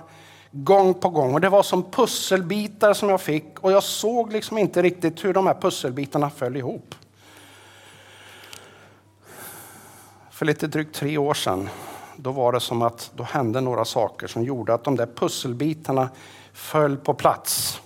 gång 0.50 0.94
på 0.94 1.08
gång. 1.08 1.34
Och 1.34 1.40
det 1.40 1.48
var 1.48 1.62
som 1.62 1.82
pusselbitar 1.82 2.94
som 2.94 3.08
jag 3.08 3.20
fick 3.20 3.58
och 3.60 3.72
jag 3.72 3.82
såg 3.82 4.32
liksom 4.32 4.58
inte 4.58 4.82
riktigt 4.82 5.24
hur 5.24 5.34
de 5.34 5.46
här 5.46 5.54
pusselbitarna 5.60 6.30
föll 6.30 6.56
ihop. 6.56 6.94
För 10.30 10.46
lite 10.46 10.66
drygt 10.66 10.94
tre 10.94 11.18
år 11.18 11.34
sedan, 11.34 11.68
då 12.16 12.32
var 12.32 12.52
det 12.52 12.60
som 12.60 12.82
att 12.82 13.10
då 13.16 13.22
hände 13.22 13.60
några 13.60 13.84
saker 13.84 14.26
som 14.26 14.44
gjorde 14.44 14.74
att 14.74 14.84
de 14.84 14.96
där 14.96 15.06
pusselbitarna 15.06 16.08
föll 16.52 16.96
på 16.96 17.14
plats. 17.14 17.80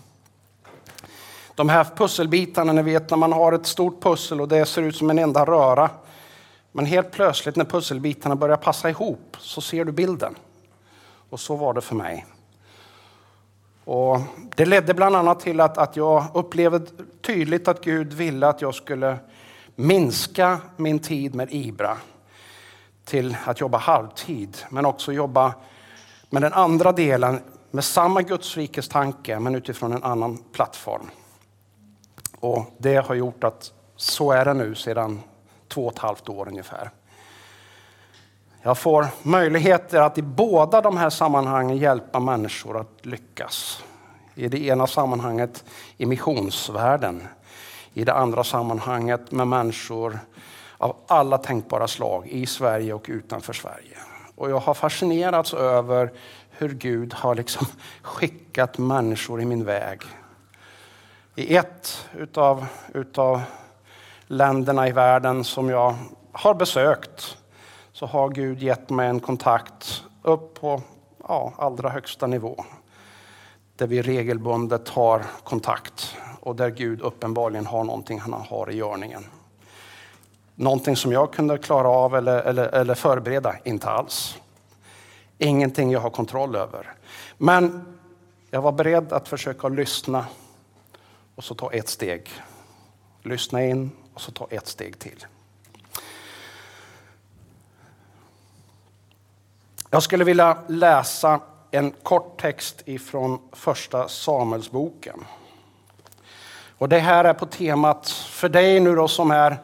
De 1.55 1.69
här 1.69 1.87
pusselbitarna, 1.97 2.73
ni 2.73 2.83
vet 2.83 3.11
när 3.11 3.17
man 3.17 3.33
har 3.33 3.53
ett 3.53 3.67
stort 3.67 4.03
pussel 4.03 4.41
och 4.41 4.49
det 4.49 4.67
ser 4.67 4.83
ut 4.83 4.97
som 4.97 5.11
en 5.11 5.19
enda 5.19 5.45
röra. 5.45 5.91
Men 6.73 6.87
helt 6.87 7.11
plötsligt 7.11 7.57
när 7.57 7.65
pusselbitarna 7.65 8.37
börjar 8.37 8.57
passa 8.57 8.91
ihop 8.91 9.37
så 9.41 9.61
ser 9.61 9.85
du 9.85 9.93
bilden. 9.93 10.35
Och 11.31 11.41
så 11.41 11.57
var 11.57 11.75
det 11.75 11.81
för 11.81 11.95
mig. 11.95 12.27
Och 13.85 14.21
det 14.57 14.67
ledde 14.67 14.95
bland 14.95 15.17
annat 15.17 15.41
till 15.41 15.61
att, 15.61 15.79
att 15.79 15.97
jag 15.97 16.25
upplevde 16.35 16.87
tydligt 17.23 17.69
att 17.69 17.85
Gud 17.85 18.13
ville 18.13 18.49
att 18.49 18.63
jag 18.63 18.75
skulle 18.75 19.19
minska 19.75 20.59
min 20.77 20.99
tid 20.99 21.35
med 21.35 21.49
Ibra 21.53 21.97
till 23.05 23.37
att 23.45 23.61
jobba 23.61 23.79
halvtid, 23.79 24.57
men 24.69 24.87
också 24.87 25.13
jobba 25.13 25.55
med 26.31 26.43
den 26.43 26.53
andra 26.53 26.93
delen 26.93 27.41
med 27.71 27.85
samma 27.85 28.23
Gudsrikes 28.23 28.89
tanke, 28.89 29.41
men 29.41 29.55
utifrån 29.55 29.93
en 29.93 30.03
annan 30.03 30.39
plattform. 30.53 31.11
Och 32.45 32.65
det 32.79 32.97
har 32.97 33.15
gjort 33.15 33.45
att 33.45 33.73
så 33.97 34.33
är 34.33 34.45
det 34.45 34.55
nu 34.55 34.75
sedan 34.75 35.21
två 35.69 35.87
och 35.87 35.93
ett 35.93 35.99
halvt 35.99 36.29
år 36.29 36.49
ungefär. 36.49 36.91
Jag 38.63 38.79
får 38.79 39.07
möjligheter 39.23 40.01
att 40.01 40.19
i 40.19 40.23
båda 40.23 40.81
de 40.81 40.97
här 40.97 41.11
sammanhangen 41.11 41.77
hjälpa 41.77 42.21
människor 42.21 42.81
att 42.81 43.07
lyckas. 43.07 43.85
I 44.35 44.49
det 44.49 44.65
ena 44.65 44.87
sammanhanget 44.87 45.65
i 45.97 46.07
missionsvärlden. 46.07 47.29
I 47.95 48.05
det 48.05 48.15
andra 48.15 48.45
sammanhanget 48.45 49.31
med 49.31 49.49
människor 49.49 50.19
av 50.79 50.97
alla 51.07 51.39
tänkbara 51.39 51.89
slag 51.89 52.27
i 52.27 52.47
Sverige 52.47 52.95
och 52.95 53.07
utanför 53.09 53.53
Sverige. 53.53 53.97
Och 54.37 54.51
jag 54.51 54.59
har 54.59 54.75
fascinerats 54.75 55.55
över 55.55 56.13
hur 56.51 56.69
Gud 56.69 57.15
har 57.15 57.35
liksom 57.35 57.67
skickat 58.03 58.79
människor 58.79 59.43
i 59.43 59.45
min 59.45 59.65
väg. 59.65 60.01
I 61.37 61.57
ett 61.57 62.09
utav, 62.19 62.67
utav 62.95 63.43
länderna 64.27 64.89
i 64.89 64.93
världen 64.93 65.45
som 65.45 65.69
jag 65.69 65.95
har 66.33 66.55
besökt 66.55 67.37
så 67.93 68.07
har 68.07 68.29
Gud 68.29 68.63
gett 68.63 68.91
mig 68.91 69.09
en 69.09 69.21
kontakt 69.21 70.03
upp 70.23 70.61
på 70.61 70.83
ja, 71.29 71.53
allra 71.57 71.89
högsta 71.89 72.27
nivå. 72.27 72.65
Där 73.77 73.87
vi 73.87 74.03
regelbundet 74.03 74.89
har 74.89 75.25
kontakt 75.45 76.17
och 76.41 76.57
där 76.57 76.71
Gud 76.71 77.01
uppenbarligen 77.01 77.67
har 77.67 77.85
någonting 77.85 78.21
han 78.21 78.33
har 78.33 78.71
i 78.71 78.77
görningen. 78.77 79.25
Någonting 80.55 80.97
som 80.97 81.13
jag 81.13 81.33
kunde 81.33 81.59
klara 81.59 81.89
av 81.89 82.17
eller, 82.17 82.43
eller, 82.43 82.75
eller 82.75 82.95
förbereda? 82.95 83.55
Inte 83.65 83.91
alls. 83.91 84.39
Ingenting 85.39 85.91
jag 85.91 86.01
har 86.01 86.11
kontroll 86.11 86.57
över. 86.57 86.93
Men 87.39 87.95
jag 88.51 88.63
var 88.63 88.73
beredd 88.73 89.13
att 89.13 89.29
försöka 89.29 89.69
lyssna 89.69 90.27
och 91.35 91.45
så 91.45 91.55
ta 91.55 91.73
ett 91.73 91.89
steg. 91.89 92.31
Lyssna 93.23 93.65
in 93.65 93.91
och 94.15 94.21
så 94.21 94.33
ta 94.33 94.47
ett 94.51 94.67
steg 94.67 94.99
till. 94.99 95.27
Jag 99.91 100.03
skulle 100.03 100.25
vilja 100.25 100.59
läsa 100.67 101.41
en 101.71 101.91
kort 101.91 102.41
text 102.41 102.83
ifrån 102.85 103.39
första 103.53 104.09
Samuelsboken. 104.09 105.25
Och 106.79 106.89
det 106.89 106.99
här 106.99 107.25
är 107.25 107.35
på 107.35 107.47
temat 107.47 108.09
för 108.11 108.49
dig 108.49 108.81
nu 108.81 108.95
då 108.95 109.09
som 109.09 109.31
är 109.31 109.59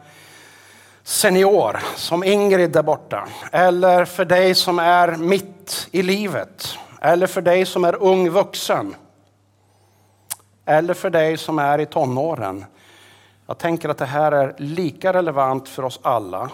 senior, 1.03 1.79
som 1.95 2.23
Ingrid 2.23 2.71
där 2.71 2.83
borta. 2.83 3.27
Eller 3.51 4.05
för 4.05 4.25
dig 4.25 4.55
som 4.55 4.79
är 4.79 5.15
mitt 5.15 5.87
i 5.91 6.01
livet. 6.01 6.77
Eller 7.01 7.27
för 7.27 7.41
dig 7.41 7.65
som 7.65 7.85
är 7.85 7.95
ung 7.95 8.29
vuxen. 8.29 8.95
Eller 10.65 10.93
för 10.93 11.09
dig 11.09 11.37
som 11.37 11.59
är 11.59 11.79
i 11.79 11.85
tonåren. 11.85 12.65
Jag 13.47 13.57
tänker 13.57 13.89
att 13.89 13.97
det 13.97 14.05
här 14.05 14.31
är 14.31 14.55
lika 14.57 15.13
relevant 15.13 15.69
för 15.69 15.83
oss 15.83 15.99
alla 16.01 16.49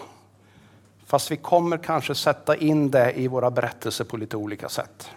Fast 1.08 1.30
vi 1.30 1.36
kommer 1.36 1.76
kanske 1.78 2.14
sätta 2.14 2.56
in 2.56 2.90
det 2.90 3.12
i 3.12 3.28
våra 3.28 3.50
berättelser 3.50 4.04
på 4.04 4.16
lite 4.16 4.36
olika 4.36 4.68
sätt. 4.68 5.10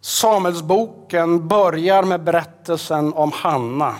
Samuelsboken 0.00 1.48
börjar 1.48 2.02
med 2.02 2.20
berättelsen 2.22 3.12
om 3.12 3.32
Hanna. 3.32 3.96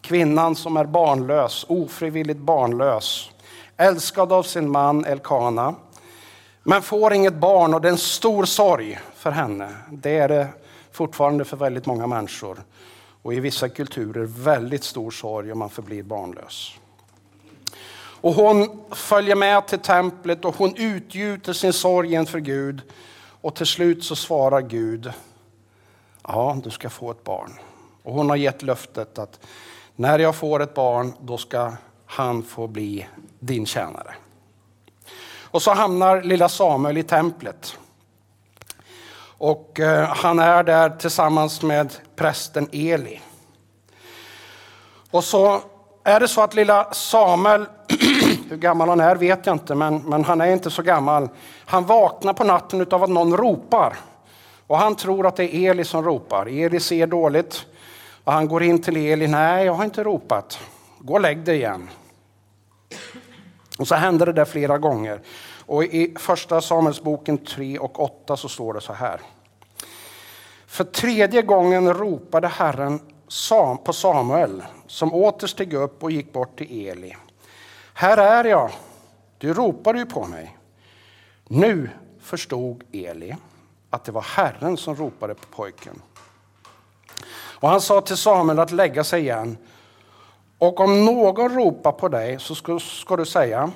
Kvinnan 0.00 0.56
som 0.56 0.76
är 0.76 0.84
barnlös, 0.84 1.66
ofrivilligt 1.68 2.40
barnlös. 2.40 3.30
Älskad 3.76 4.32
av 4.32 4.42
sin 4.42 4.70
man 4.70 5.04
Elkana. 5.04 5.74
Men 6.62 6.82
får 6.82 7.12
inget 7.12 7.34
barn 7.34 7.74
och 7.74 7.80
det 7.80 7.88
är 7.88 7.92
en 7.92 7.98
stor 7.98 8.44
sorg 8.44 8.98
för 9.14 9.30
henne. 9.30 9.68
Det 9.90 10.18
är 10.18 10.28
det 10.28 10.48
fortfarande 10.92 11.44
för 11.44 11.56
väldigt 11.56 11.86
många 11.86 12.06
människor. 12.06 12.64
Och 13.22 13.34
i 13.34 13.40
vissa 13.40 13.68
kulturer 13.68 14.24
väldigt 14.24 14.84
stor 14.84 15.10
sorg 15.10 15.52
om 15.52 15.58
man 15.58 15.70
förblir 15.70 16.02
barnlös. 16.02 16.72
Och 18.22 18.34
hon 18.34 18.84
följer 18.90 19.36
med 19.36 19.66
till 19.66 19.78
templet 19.78 20.44
och 20.44 20.56
hon 20.56 20.76
utgjuter 20.76 21.52
sin 21.52 21.72
sorg 21.72 22.14
inför 22.14 22.38
Gud. 22.38 22.82
Och 23.40 23.54
till 23.54 23.66
slut 23.66 24.04
så 24.04 24.16
svarar 24.16 24.60
Gud, 24.60 25.12
ja 26.22 26.60
du 26.64 26.70
ska 26.70 26.90
få 26.90 27.10
ett 27.10 27.24
barn. 27.24 27.52
Och 28.02 28.14
hon 28.14 28.30
har 28.30 28.36
gett 28.36 28.62
löftet 28.62 29.18
att 29.18 29.40
när 29.96 30.18
jag 30.18 30.36
får 30.36 30.62
ett 30.62 30.74
barn 30.74 31.12
då 31.20 31.38
ska 31.38 31.72
han 32.06 32.42
få 32.42 32.66
bli 32.66 33.06
din 33.38 33.66
tjänare. 33.66 34.14
Och 35.40 35.62
så 35.62 35.70
hamnar 35.70 36.22
lilla 36.22 36.48
Samuel 36.48 36.96
i 36.96 37.02
templet. 37.02 37.78
Och 39.42 39.80
eh, 39.80 40.08
han 40.08 40.38
är 40.38 40.62
där 40.62 40.90
tillsammans 40.90 41.62
med 41.62 41.92
prästen 42.16 42.68
Eli. 42.72 43.20
Och 45.10 45.24
så 45.24 45.60
är 46.04 46.20
det 46.20 46.28
så 46.28 46.42
att 46.42 46.54
lilla 46.54 46.92
Samuel, 46.92 47.66
hur 48.48 48.56
gammal 48.56 48.88
han 48.88 49.00
är 49.00 49.16
vet 49.16 49.46
jag 49.46 49.54
inte, 49.54 49.74
men, 49.74 49.98
men 49.98 50.24
han 50.24 50.40
är 50.40 50.46
inte 50.46 50.70
så 50.70 50.82
gammal. 50.82 51.28
Han 51.64 51.86
vaknar 51.86 52.32
på 52.32 52.44
natten 52.44 52.86
av 52.90 53.02
att 53.02 53.10
någon 53.10 53.36
ropar. 53.36 53.96
Och 54.66 54.78
han 54.78 54.94
tror 54.96 55.26
att 55.26 55.36
det 55.36 55.54
är 55.54 55.70
Eli 55.70 55.84
som 55.84 56.04
ropar. 56.04 56.46
Eli 56.46 56.80
ser 56.80 57.06
dåligt. 57.06 57.66
Och 58.24 58.32
han 58.32 58.48
går 58.48 58.62
in 58.62 58.82
till 58.82 58.96
Eli. 58.96 59.26
Nej, 59.26 59.66
jag 59.66 59.74
har 59.74 59.84
inte 59.84 60.04
ropat. 60.04 60.58
Gå 60.98 61.14
och 61.14 61.20
lägg 61.20 61.38
dig 61.38 61.56
igen. 61.56 61.90
Och 63.78 63.88
så 63.88 63.94
händer 63.94 64.26
det 64.26 64.32
där 64.32 64.44
flera 64.44 64.78
gånger. 64.78 65.20
Och 65.66 65.84
i 65.84 66.14
första 66.18 66.60
Samuelsboken 66.60 67.38
3 67.38 67.78
och 67.78 68.00
8 68.00 68.36
så 68.36 68.48
står 68.48 68.74
det 68.74 68.80
så 68.80 68.92
här. 68.92 69.20
För 70.66 70.84
tredje 70.84 71.42
gången 71.42 71.94
ropade 71.94 72.48
Herren 72.48 73.00
på 73.84 73.92
Samuel 73.92 74.62
som 74.86 75.14
åter 75.14 75.46
steg 75.46 75.74
upp 75.74 76.02
och 76.02 76.10
gick 76.10 76.32
bort 76.32 76.58
till 76.58 76.88
Eli. 76.88 77.16
Här 77.94 78.18
är 78.18 78.44
jag, 78.44 78.70
du 79.38 79.54
ropade 79.54 79.98
ju 79.98 80.06
på 80.06 80.24
mig. 80.24 80.56
Nu 81.48 81.90
förstod 82.20 82.84
Eli 82.92 83.36
att 83.90 84.04
det 84.04 84.12
var 84.12 84.22
Herren 84.22 84.76
som 84.76 84.96
ropade 84.96 85.34
på 85.34 85.46
pojken. 85.46 86.02
Och 87.34 87.68
han 87.68 87.80
sa 87.80 88.00
till 88.00 88.16
Samuel 88.16 88.58
att 88.58 88.70
lägga 88.70 89.04
sig 89.04 89.20
igen. 89.20 89.56
Och 90.58 90.80
om 90.80 91.04
någon 91.04 91.54
ropar 91.54 91.92
på 91.92 92.08
dig 92.08 92.38
så 92.38 92.54
ska, 92.54 92.78
ska 92.78 93.16
du 93.16 93.26
säga 93.26 93.70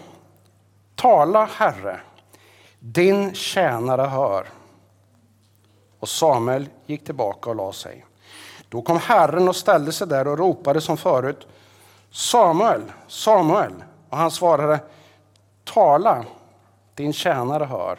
Tala 0.97 1.45
Herre, 1.45 2.01
din 2.79 3.35
tjänare 3.35 4.03
hör. 4.03 4.47
och 6.01 6.09
Samuel 6.09 6.69
gick 6.87 7.05
tillbaka 7.05 7.51
och 7.51 7.57
la 7.57 7.73
sig. 7.73 8.05
Då 8.69 8.83
kom 8.83 8.99
Herren 8.99 9.49
och 9.49 9.57
ställde 9.57 9.93
sig 9.93 10.07
där 10.07 10.29
och 10.29 10.39
ropade 10.39 10.81
som 10.81 10.97
förut. 10.97 11.47
Samuel, 12.11 12.83
Samuel. 13.09 13.73
Och 14.11 14.17
han 14.17 14.31
svarade, 14.31 14.81
tala, 15.65 16.25
din 16.95 17.13
tjänare 17.13 17.65
hör. 17.65 17.99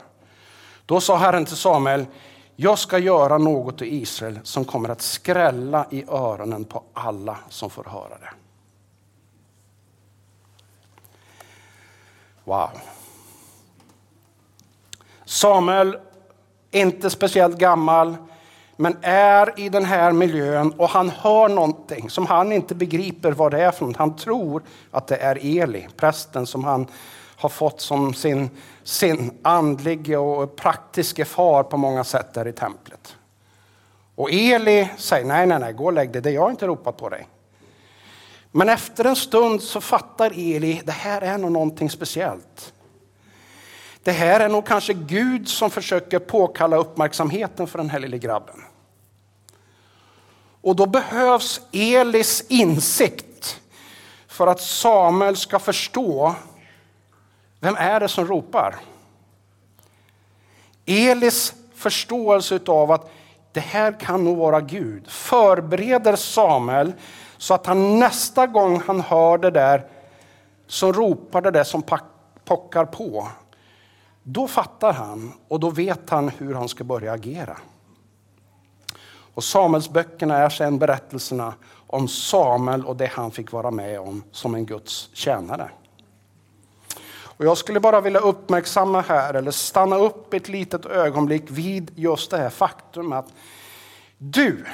Då 0.85 1.01
sa 1.01 1.17
Herren 1.17 1.45
till 1.45 1.57
Samuel, 1.57 2.05
jag 2.55 2.79
ska 2.79 2.97
göra 2.97 3.37
något 3.37 3.81
i 3.81 3.95
Israel 3.95 4.39
som 4.43 4.65
kommer 4.65 4.89
att 4.89 5.01
skrälla 5.01 5.85
i 5.89 6.05
öronen 6.09 6.63
på 6.65 6.83
alla 6.93 7.37
som 7.49 7.69
får 7.69 7.83
höra 7.83 8.17
det. 8.19 8.46
Wow. 12.47 12.69
Samuel, 15.25 15.97
inte 16.71 17.09
speciellt 17.09 17.57
gammal, 17.57 18.15
men 18.75 18.97
är 19.01 19.59
i 19.59 19.69
den 19.69 19.85
här 19.85 20.11
miljön 20.11 20.71
och 20.71 20.89
han 20.89 21.09
hör 21.09 21.49
någonting 21.49 22.09
som 22.09 22.25
han 22.25 22.51
inte 22.51 22.75
begriper 22.75 23.31
vad 23.31 23.51
det 23.51 23.61
är 23.61 23.71
för 23.71 23.85
något. 23.85 23.97
Han 23.97 24.15
tror 24.15 24.63
att 24.91 25.07
det 25.07 25.15
är 25.15 25.61
Eli, 25.61 25.87
prästen 25.97 26.47
som 26.47 26.63
han 26.63 26.87
har 27.35 27.49
fått 27.49 27.81
som 27.81 28.13
sin, 28.13 28.49
sin 28.83 29.31
andlige 29.41 30.17
och 30.17 30.55
praktiske 30.55 31.25
far 31.25 31.63
på 31.63 31.77
många 31.77 32.03
sätt 32.03 32.33
där 32.33 32.47
i 32.47 32.53
templet. 32.53 33.15
Och 34.15 34.31
Eli 34.31 34.89
säger 34.97 35.25
nej, 35.25 35.47
nej, 35.47 35.59
nej, 35.59 35.73
gå 35.73 35.85
och 35.85 35.93
lägg 35.93 36.11
dig, 36.11 36.21
det 36.21 36.31
jag 36.31 36.41
har 36.41 36.51
inte 36.51 36.67
ropat 36.67 36.97
på 36.97 37.09
dig. 37.09 37.27
Men 38.57 38.69
efter 38.69 39.05
en 39.05 39.15
stund 39.15 39.63
så 39.63 39.81
fattar 39.81 40.31
Eli, 40.35 40.81
det 40.85 40.91
här 40.91 41.21
är 41.21 41.37
nog 41.37 41.51
någonting 41.51 41.89
speciellt. 41.89 42.73
Det 44.03 44.11
här 44.11 44.39
är 44.39 44.49
nog 44.49 44.65
kanske 44.65 44.93
Gud 44.93 45.49
som 45.49 45.69
försöker 45.69 46.19
påkalla 46.19 46.77
uppmärksamheten 46.77 47.67
för 47.67 47.77
den 47.77 47.89
här 47.89 47.99
lille 47.99 48.17
grabben. 48.17 48.63
Och 50.61 50.75
då 50.75 50.85
behövs 50.85 51.61
Elis 51.71 52.45
insikt 52.49 53.61
för 54.27 54.47
att 54.47 54.61
Samuel 54.61 55.37
ska 55.37 55.59
förstå 55.59 56.35
vem 57.59 57.75
är 57.75 57.99
det 57.99 58.07
som 58.07 58.27
ropar. 58.27 58.75
Elis 60.85 61.53
förståelse 61.75 62.59
av 62.67 62.91
att 62.91 63.11
det 63.51 63.59
här 63.59 63.99
kan 63.99 64.23
nog 64.23 64.37
vara 64.37 64.61
Gud 64.61 65.07
förbereder 65.07 66.15
Samuel 66.15 66.93
så 67.37 67.53
att 67.53 67.65
han 67.65 67.99
nästa 67.99 68.47
gång 68.47 68.81
han 68.87 69.01
hör 69.01 69.37
det 69.37 69.51
där 69.51 69.85
som 70.67 70.93
ropar 70.93 71.41
det 71.41 71.51
där 71.51 71.63
som 71.63 71.83
pockar 72.45 72.85
på 72.85 73.27
då 74.29 74.47
fattar 74.47 74.93
han 74.93 75.33
och 75.47 75.59
då 75.59 75.69
vet 75.69 76.09
han 76.09 76.29
hur 76.29 76.53
han 76.53 76.69
ska 76.69 76.83
börja 76.83 77.13
agera. 77.13 77.57
Och 79.33 79.43
Samuelsböckerna 79.43 80.37
är 80.37 80.49
sedan 80.49 80.79
berättelserna 80.79 81.53
om 81.87 82.07
Samuel 82.07 82.85
och 82.85 82.95
det 82.95 83.11
han 83.13 83.31
fick 83.31 83.51
vara 83.51 83.71
med 83.71 83.99
om 83.99 84.23
som 84.31 84.55
en 84.55 84.65
Guds 84.65 85.09
tjänare. 85.13 85.69
Och 87.37 87.45
jag 87.45 87.57
skulle 87.57 87.79
bara 87.79 88.01
vilja 88.01 88.19
uppmärksamma 88.19 89.01
här, 89.01 89.33
eller 89.33 89.51
stanna 89.51 89.97
upp 89.97 90.33
ett 90.33 90.49
litet 90.49 90.85
ögonblick 90.85 91.43
vid 91.47 91.91
just 91.95 92.31
det 92.31 92.37
här 92.37 92.49
faktum 92.49 93.13
att 93.13 93.27
du, 94.17 94.65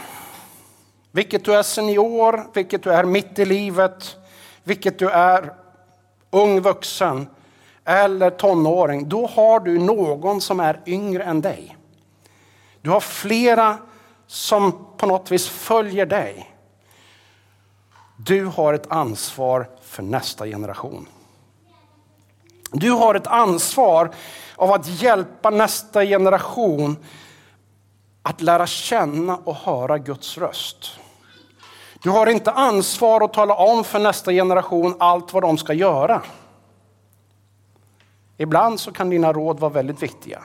vilket 1.15 1.45
du 1.45 1.55
är 1.55 1.63
senior, 1.63 2.47
vilket 2.53 2.83
du 2.83 2.91
är 2.91 3.03
mitt 3.03 3.39
i 3.39 3.45
livet, 3.45 4.17
vilket 4.63 4.99
du 4.99 5.09
är 5.09 5.53
ung 6.29 6.61
vuxen, 6.61 7.27
eller 7.85 8.29
tonåring, 8.29 9.09
då 9.09 9.27
har 9.27 9.59
du 9.59 9.79
någon 9.79 10.41
som 10.41 10.59
är 10.59 10.81
yngre 10.85 11.23
än 11.23 11.41
dig. 11.41 11.77
Du 12.81 12.89
har 12.89 12.99
flera 12.99 13.77
som 14.27 14.87
på 14.97 15.05
något 15.05 15.31
vis 15.31 15.47
följer 15.47 16.05
dig. 16.05 16.55
Du 18.17 18.45
har 18.45 18.73
ett 18.73 18.91
ansvar 18.91 19.69
för 19.81 20.03
nästa 20.03 20.45
generation. 20.45 21.07
Du 22.71 22.91
har 22.91 23.15
ett 23.15 23.27
ansvar 23.27 24.15
av 24.55 24.71
att 24.71 24.87
hjälpa 24.87 25.49
nästa 25.49 26.05
generation 26.05 26.97
att 28.21 28.41
lära 28.41 28.67
känna 28.67 29.37
och 29.37 29.55
höra 29.55 29.97
Guds 29.97 30.37
röst. 30.37 30.99
Du 32.03 32.09
har 32.09 32.27
inte 32.27 32.51
ansvar 32.51 33.21
att 33.21 33.33
tala 33.33 33.53
om 33.53 33.83
för 33.83 33.99
nästa 33.99 34.31
generation 34.31 34.95
allt 34.99 35.33
vad 35.33 35.43
de 35.43 35.57
ska 35.57 35.73
göra. 35.73 36.21
Ibland 38.37 38.79
så 38.79 38.91
kan 38.91 39.09
dina 39.09 39.33
råd 39.33 39.59
vara 39.59 39.71
väldigt 39.71 40.03
viktiga. 40.03 40.43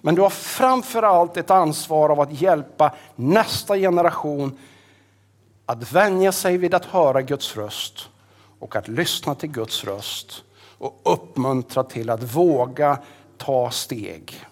Men 0.00 0.14
du 0.14 0.22
har 0.22 0.30
framför 0.30 1.02
allt 1.02 1.36
ett 1.36 1.50
ansvar 1.50 2.08
av 2.08 2.20
att 2.20 2.40
hjälpa 2.40 2.94
nästa 3.16 3.76
generation 3.76 4.58
att 5.66 5.92
vänja 5.92 6.32
sig 6.32 6.58
vid 6.58 6.74
att 6.74 6.84
höra 6.84 7.22
Guds 7.22 7.56
röst 7.56 8.08
och 8.58 8.76
att 8.76 8.88
lyssna 8.88 9.34
till 9.34 9.50
Guds 9.50 9.84
röst 9.84 10.44
och 10.78 11.00
uppmuntra 11.04 11.84
till 11.84 12.10
att 12.10 12.22
våga 12.22 12.98
ta 13.36 13.70
steg 13.70 14.46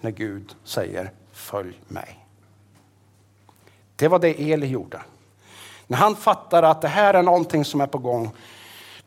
när 0.00 0.10
Gud 0.10 0.54
säger 0.64 1.12
följ 1.32 1.80
mig. 1.88 2.26
Det 3.96 4.08
var 4.08 4.18
det 4.18 4.52
Eli 4.52 4.66
gjorde. 4.66 5.00
När 5.92 5.98
han 5.98 6.16
fattade 6.16 6.68
att 6.68 6.80
det 6.80 6.88
här 6.88 7.14
är 7.14 7.22
någonting 7.22 7.64
som 7.64 7.80
är 7.80 7.86
på 7.86 7.98
gång 7.98 8.32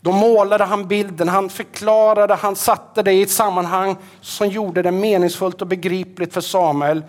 då 0.05 0.11
målade 0.11 0.63
han 0.63 0.87
bilden, 0.87 1.29
han 1.29 1.49
förklarade, 1.49 2.35
han 2.35 2.55
satte 2.55 3.03
det 3.03 3.13
i 3.13 3.21
ett 3.21 3.31
sammanhang 3.31 3.95
som 4.21 4.47
gjorde 4.47 4.81
det 4.81 4.91
meningsfullt 4.91 5.61
och 5.61 5.67
begripligt 5.67 6.33
för 6.33 6.41
Samuel. 6.41 7.03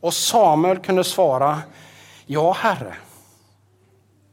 Och 0.00 0.14
Samuel 0.14 0.78
kunde 0.78 1.04
svara, 1.04 1.62
ja 2.26 2.52
herre, 2.52 2.94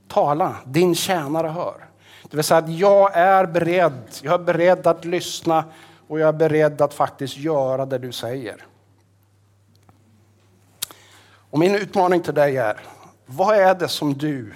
tala, 0.07 0.55
din 0.65 0.95
tjänare 0.95 1.47
hör. 1.47 1.87
Det 2.23 2.35
vill 2.37 2.43
säga 2.43 2.57
att 2.57 2.69
jag 2.69 3.17
är 3.17 3.45
beredd, 3.45 4.03
jag 4.21 4.33
är 4.33 4.43
beredd 4.43 4.87
att 4.87 5.05
lyssna 5.05 5.63
och 6.07 6.19
jag 6.19 6.27
är 6.27 6.33
beredd 6.33 6.81
att 6.81 6.93
faktiskt 6.93 7.37
göra 7.37 7.85
det 7.85 7.97
du 7.97 8.11
säger. 8.11 8.65
Och 11.49 11.59
min 11.59 11.75
utmaning 11.75 12.21
till 12.21 12.33
dig 12.33 12.57
är, 12.57 12.79
vad 13.25 13.57
är 13.57 13.75
det 13.75 13.87
som 13.87 14.13
du 14.13 14.53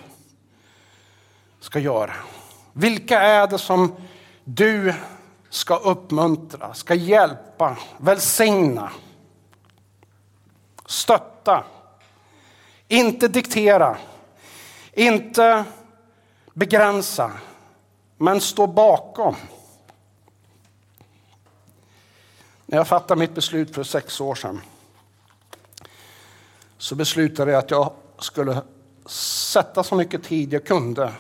ska 1.66 1.80
göra? 1.80 2.14
Vilka 2.74 3.22
är 3.22 3.48
det 3.48 3.58
som 3.58 3.96
du 4.44 4.94
ska 5.50 5.76
uppmuntra, 5.76 6.74
ska 6.74 6.94
hjälpa, 6.94 7.78
välsigna, 7.98 8.92
stötta, 10.86 11.64
inte 12.88 13.28
diktera, 13.28 13.98
inte 14.94 15.66
begränsa, 16.54 17.32
men 18.18 18.42
stå 18.42 18.68
bakom. 18.68 19.36
När 22.66 22.78
jag 22.78 22.88
fattade 22.88 23.20
mitt 23.20 23.36
beslut 23.36 23.76
för 23.76 23.84
sex 23.84 24.22
år 24.22 24.36
sedan 24.36 24.62
så 26.78 26.96
beslutade 26.96 27.52
jag 27.52 27.60
att 27.60 27.72
jag 27.72 27.94
skulle 28.20 28.62
sätta 29.06 29.84
så 29.84 29.96
mycket 29.96 30.24
tid 30.24 30.54
jag 30.54 30.66
kunde 30.66 31.14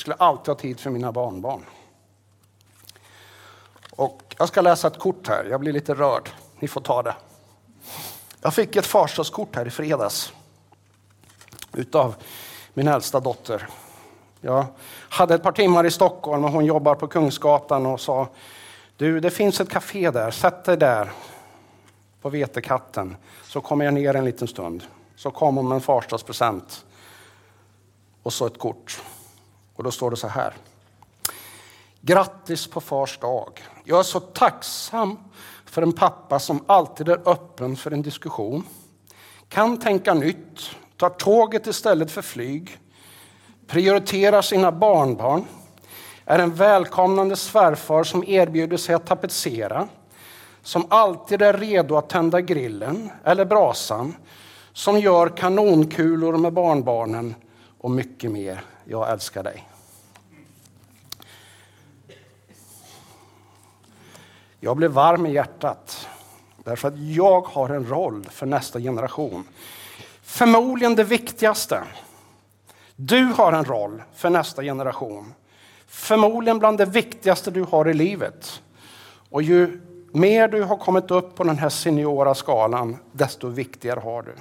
skulle 0.00 0.16
alltid 0.16 0.48
ha 0.48 0.54
tid 0.54 0.80
för 0.80 0.90
mina 0.90 1.12
barnbarn. 1.12 1.64
Och 3.90 4.34
jag 4.38 4.48
ska 4.48 4.60
läsa 4.60 4.88
ett 4.88 4.98
kort 4.98 5.28
här. 5.28 5.44
Jag 5.44 5.60
blir 5.60 5.72
lite 5.72 5.94
rörd. 5.94 6.30
Ni 6.58 6.68
får 6.68 6.80
ta 6.80 7.02
det. 7.02 7.14
Jag 8.40 8.54
fick 8.54 8.76
ett 8.76 8.86
farsdagskort 8.86 9.56
här 9.56 9.66
i 9.66 9.70
fredags 9.70 10.32
utav 11.72 12.14
min 12.74 12.88
äldsta 12.88 13.20
dotter. 13.20 13.68
Jag 14.40 14.66
hade 15.08 15.34
ett 15.34 15.42
par 15.42 15.52
timmar 15.52 15.86
i 15.86 15.90
Stockholm 15.90 16.44
och 16.44 16.50
hon 16.50 16.64
jobbar 16.64 16.94
på 16.94 17.08
Kungsgatan 17.08 17.86
och 17.86 18.00
sa 18.00 18.28
du, 18.96 19.20
det 19.20 19.30
finns 19.30 19.60
ett 19.60 19.70
café 19.70 20.10
där, 20.10 20.30
sätt 20.30 20.64
dig 20.64 20.76
där 20.76 21.12
på 22.20 22.28
Vetekatten 22.28 23.16
så 23.44 23.60
kommer 23.60 23.84
jag 23.84 23.94
ner 23.94 24.16
en 24.16 24.24
liten 24.24 24.48
stund. 24.48 24.82
Så 25.16 25.30
kom 25.30 25.56
hon 25.56 25.68
med 25.68 25.74
en 25.74 25.80
farsdagspresent 25.80 26.84
och 28.22 28.32
så 28.32 28.46
ett 28.46 28.58
kort. 28.58 29.02
Och 29.80 29.84
då 29.84 29.90
står 29.90 30.10
det 30.10 30.16
så 30.16 30.28
här. 30.28 30.54
Grattis 32.00 32.66
på 32.66 32.80
fars 32.80 33.18
dag. 33.18 33.62
Jag 33.84 33.98
är 33.98 34.02
så 34.02 34.20
tacksam 34.20 35.18
för 35.64 35.82
en 35.82 35.92
pappa 35.92 36.38
som 36.38 36.64
alltid 36.66 37.08
är 37.08 37.28
öppen 37.28 37.76
för 37.76 37.90
en 37.90 38.02
diskussion. 38.02 38.66
Kan 39.48 39.78
tänka 39.78 40.14
nytt, 40.14 40.70
tar 40.96 41.08
tåget 41.08 41.66
istället 41.66 42.10
för 42.10 42.22
flyg. 42.22 42.78
Prioriterar 43.66 44.42
sina 44.42 44.72
barnbarn. 44.72 45.44
Är 46.24 46.38
en 46.38 46.54
välkomnande 46.54 47.36
svärfar 47.36 48.04
som 48.04 48.24
erbjuder 48.24 48.76
sig 48.76 48.94
att 48.94 49.06
tapetsera. 49.06 49.88
Som 50.62 50.86
alltid 50.88 51.42
är 51.42 51.52
redo 51.52 51.96
att 51.96 52.08
tända 52.08 52.40
grillen 52.40 53.10
eller 53.24 53.44
brasan. 53.44 54.16
Som 54.72 54.98
gör 54.98 55.28
kanonkulor 55.28 56.36
med 56.36 56.52
barnbarnen 56.52 57.34
och 57.78 57.90
mycket 57.90 58.30
mer. 58.30 58.64
Jag 58.84 59.10
älskar 59.10 59.42
dig. 59.42 59.69
Jag 64.62 64.76
blev 64.76 64.90
varm 64.90 65.26
i 65.26 65.32
hjärtat. 65.32 66.08
Därför 66.64 66.88
att 66.88 66.98
jag 66.98 67.40
har 67.40 67.68
en 67.68 67.88
roll 67.88 68.24
för 68.30 68.46
nästa 68.46 68.80
generation. 68.80 69.44
Förmodligen 70.22 70.94
det 70.94 71.04
viktigaste. 71.04 71.82
Du 72.96 73.24
har 73.24 73.52
en 73.52 73.64
roll 73.64 74.02
för 74.14 74.30
nästa 74.30 74.62
generation. 74.62 75.34
Förmodligen 75.86 76.58
bland 76.58 76.78
det 76.78 76.84
viktigaste 76.84 77.50
du 77.50 77.62
har 77.62 77.88
i 77.88 77.94
livet. 77.94 78.62
Och 79.30 79.42
ju 79.42 79.80
mer 80.12 80.48
du 80.48 80.62
har 80.62 80.76
kommit 80.76 81.10
upp 81.10 81.34
på 81.34 81.44
den 81.44 81.58
här 81.58 81.68
seniora 81.68 82.34
skalan, 82.34 82.96
desto 83.12 83.48
viktigare 83.48 84.00
har 84.00 84.22
du. 84.22 84.34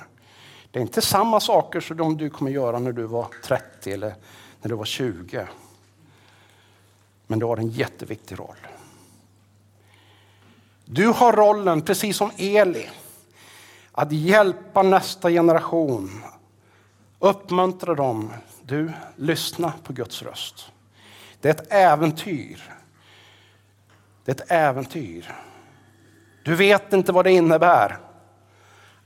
Det 0.71 0.79
är 0.79 0.82
inte 0.82 1.01
samma 1.01 1.39
saker 1.39 1.79
som 1.79 2.17
du 2.17 2.29
kommer 2.29 2.51
göra 2.51 2.79
när 2.79 2.91
du 2.91 3.03
var 3.03 3.27
30 3.43 3.91
eller 3.91 4.15
när 4.62 4.69
du 4.69 4.75
var 4.75 4.86
20. 4.86 5.47
Men 7.27 7.39
du 7.39 7.45
har 7.45 7.58
en 7.58 7.69
jätteviktig 7.69 8.39
roll. 8.39 8.58
Du 10.91 11.08
har 11.08 11.34
rollen, 11.34 11.82
precis 11.82 12.17
som 12.17 12.32
Eli, 12.38 12.89
att 13.91 14.12
hjälpa 14.12 14.84
nästa 14.84 15.30
generation. 15.30 16.23
Uppmuntra 17.19 17.95
dem. 17.95 18.34
Du, 18.62 18.91
lyssna 19.15 19.73
på 19.84 19.93
Guds 19.93 20.21
röst. 20.21 20.71
Det 21.41 21.49
är 21.49 21.54
ett 21.54 21.73
äventyr. 21.73 22.63
Det 24.25 24.32
är 24.32 24.36
ett 24.36 24.52
äventyr. 24.52 25.36
Du 26.43 26.56
vet 26.56 26.93
inte 26.93 27.12
vad 27.12 27.25
det 27.25 27.32
innebär. 27.32 27.97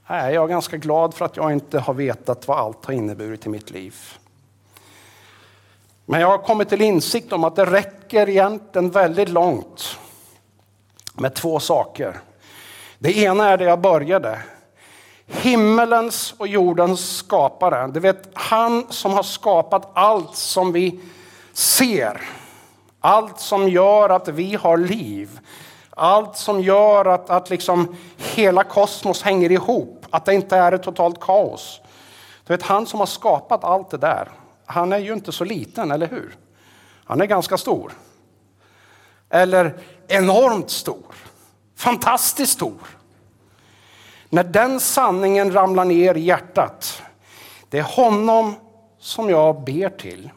Nej, 0.08 0.34
jag 0.34 0.44
är 0.44 0.48
ganska 0.48 0.78
glad 0.78 1.14
för 1.14 1.26
att 1.26 1.38
jag 1.38 1.52
inte 1.52 1.80
har 1.80 1.94
vetat 1.94 2.48
vad 2.48 2.58
allt 2.60 2.86
har 2.86 2.94
inneburit 2.94 3.46
i 3.46 3.50
mitt 3.50 3.72
liv. 3.72 3.96
Men 6.06 6.22
jag 6.22 6.28
har 6.28 6.38
kommit 6.38 6.70
till 6.70 6.82
insikt 6.82 7.34
om 7.34 7.44
att 7.44 7.56
det 7.56 7.66
räcker 7.66 8.30
egentligen 8.30 8.92
väldigt 8.92 9.30
långt 9.30 9.98
med 11.14 11.34
två 11.34 11.60
saker. 11.60 12.20
Det 13.00 13.18
ena 13.18 13.50
är 13.50 13.58
det 13.58 13.64
jag 13.64 13.82
började. 13.82 14.40
Himmelens 15.26 16.34
och 16.38 16.48
jordens 16.48 17.18
skapare. 17.18 17.88
Du 17.88 18.00
vet, 18.00 18.30
han 18.34 18.86
som 18.90 19.14
har 19.14 19.24
skapat 19.24 19.92
allt 19.94 20.36
som 20.36 20.72
vi 20.72 21.00
ser. 21.54 22.22
Allt 23.00 23.40
som 23.40 23.70
gör 23.70 24.10
att 24.10 24.28
vi 24.28 24.56
har 24.56 24.78
liv. 24.78 25.40
Allt 25.90 26.38
som 26.38 26.62
gör 26.62 27.06
att, 27.06 27.30
att 27.30 27.50
liksom 27.50 27.96
hela 28.18 28.64
kosmos 28.64 29.22
hänger 29.22 29.52
ihop. 29.52 30.06
Att 30.10 30.26
det 30.26 30.34
inte 30.34 30.58
är 30.58 30.72
ett 30.72 30.84
totalt 30.84 31.20
kaos. 31.20 31.82
Du 32.46 32.54
vet, 32.54 32.64
han 32.64 32.86
som 32.86 33.00
har 33.00 33.08
skapat 33.08 33.64
allt 33.64 33.90
det 33.90 33.98
där. 33.98 34.30
Han 34.66 34.94
är 34.94 34.98
ju 34.98 35.14
inte 35.14 35.32
så 35.32 35.44
liten, 35.44 35.92
eller 35.92 36.08
hur? 36.08 36.36
Han 37.06 37.22
är 37.22 37.26
ganska 37.26 37.58
stor. 37.58 37.92
Eller 39.30 39.78
enormt 40.14 40.70
stor. 40.70 41.16
Fantastiskt 41.76 42.54
stor. 42.54 42.98
När 44.30 44.44
den 44.44 44.80
sanningen 44.80 45.54
ramlar 45.54 45.86
ner 45.86 46.16
i 46.16 46.20
hjärtat, 46.20 47.02
det 47.70 47.80
är 47.80 47.84
honom 47.84 48.56
som 49.00 49.30
jag 49.30 49.64
ber 49.64 49.90
till. 49.90 50.30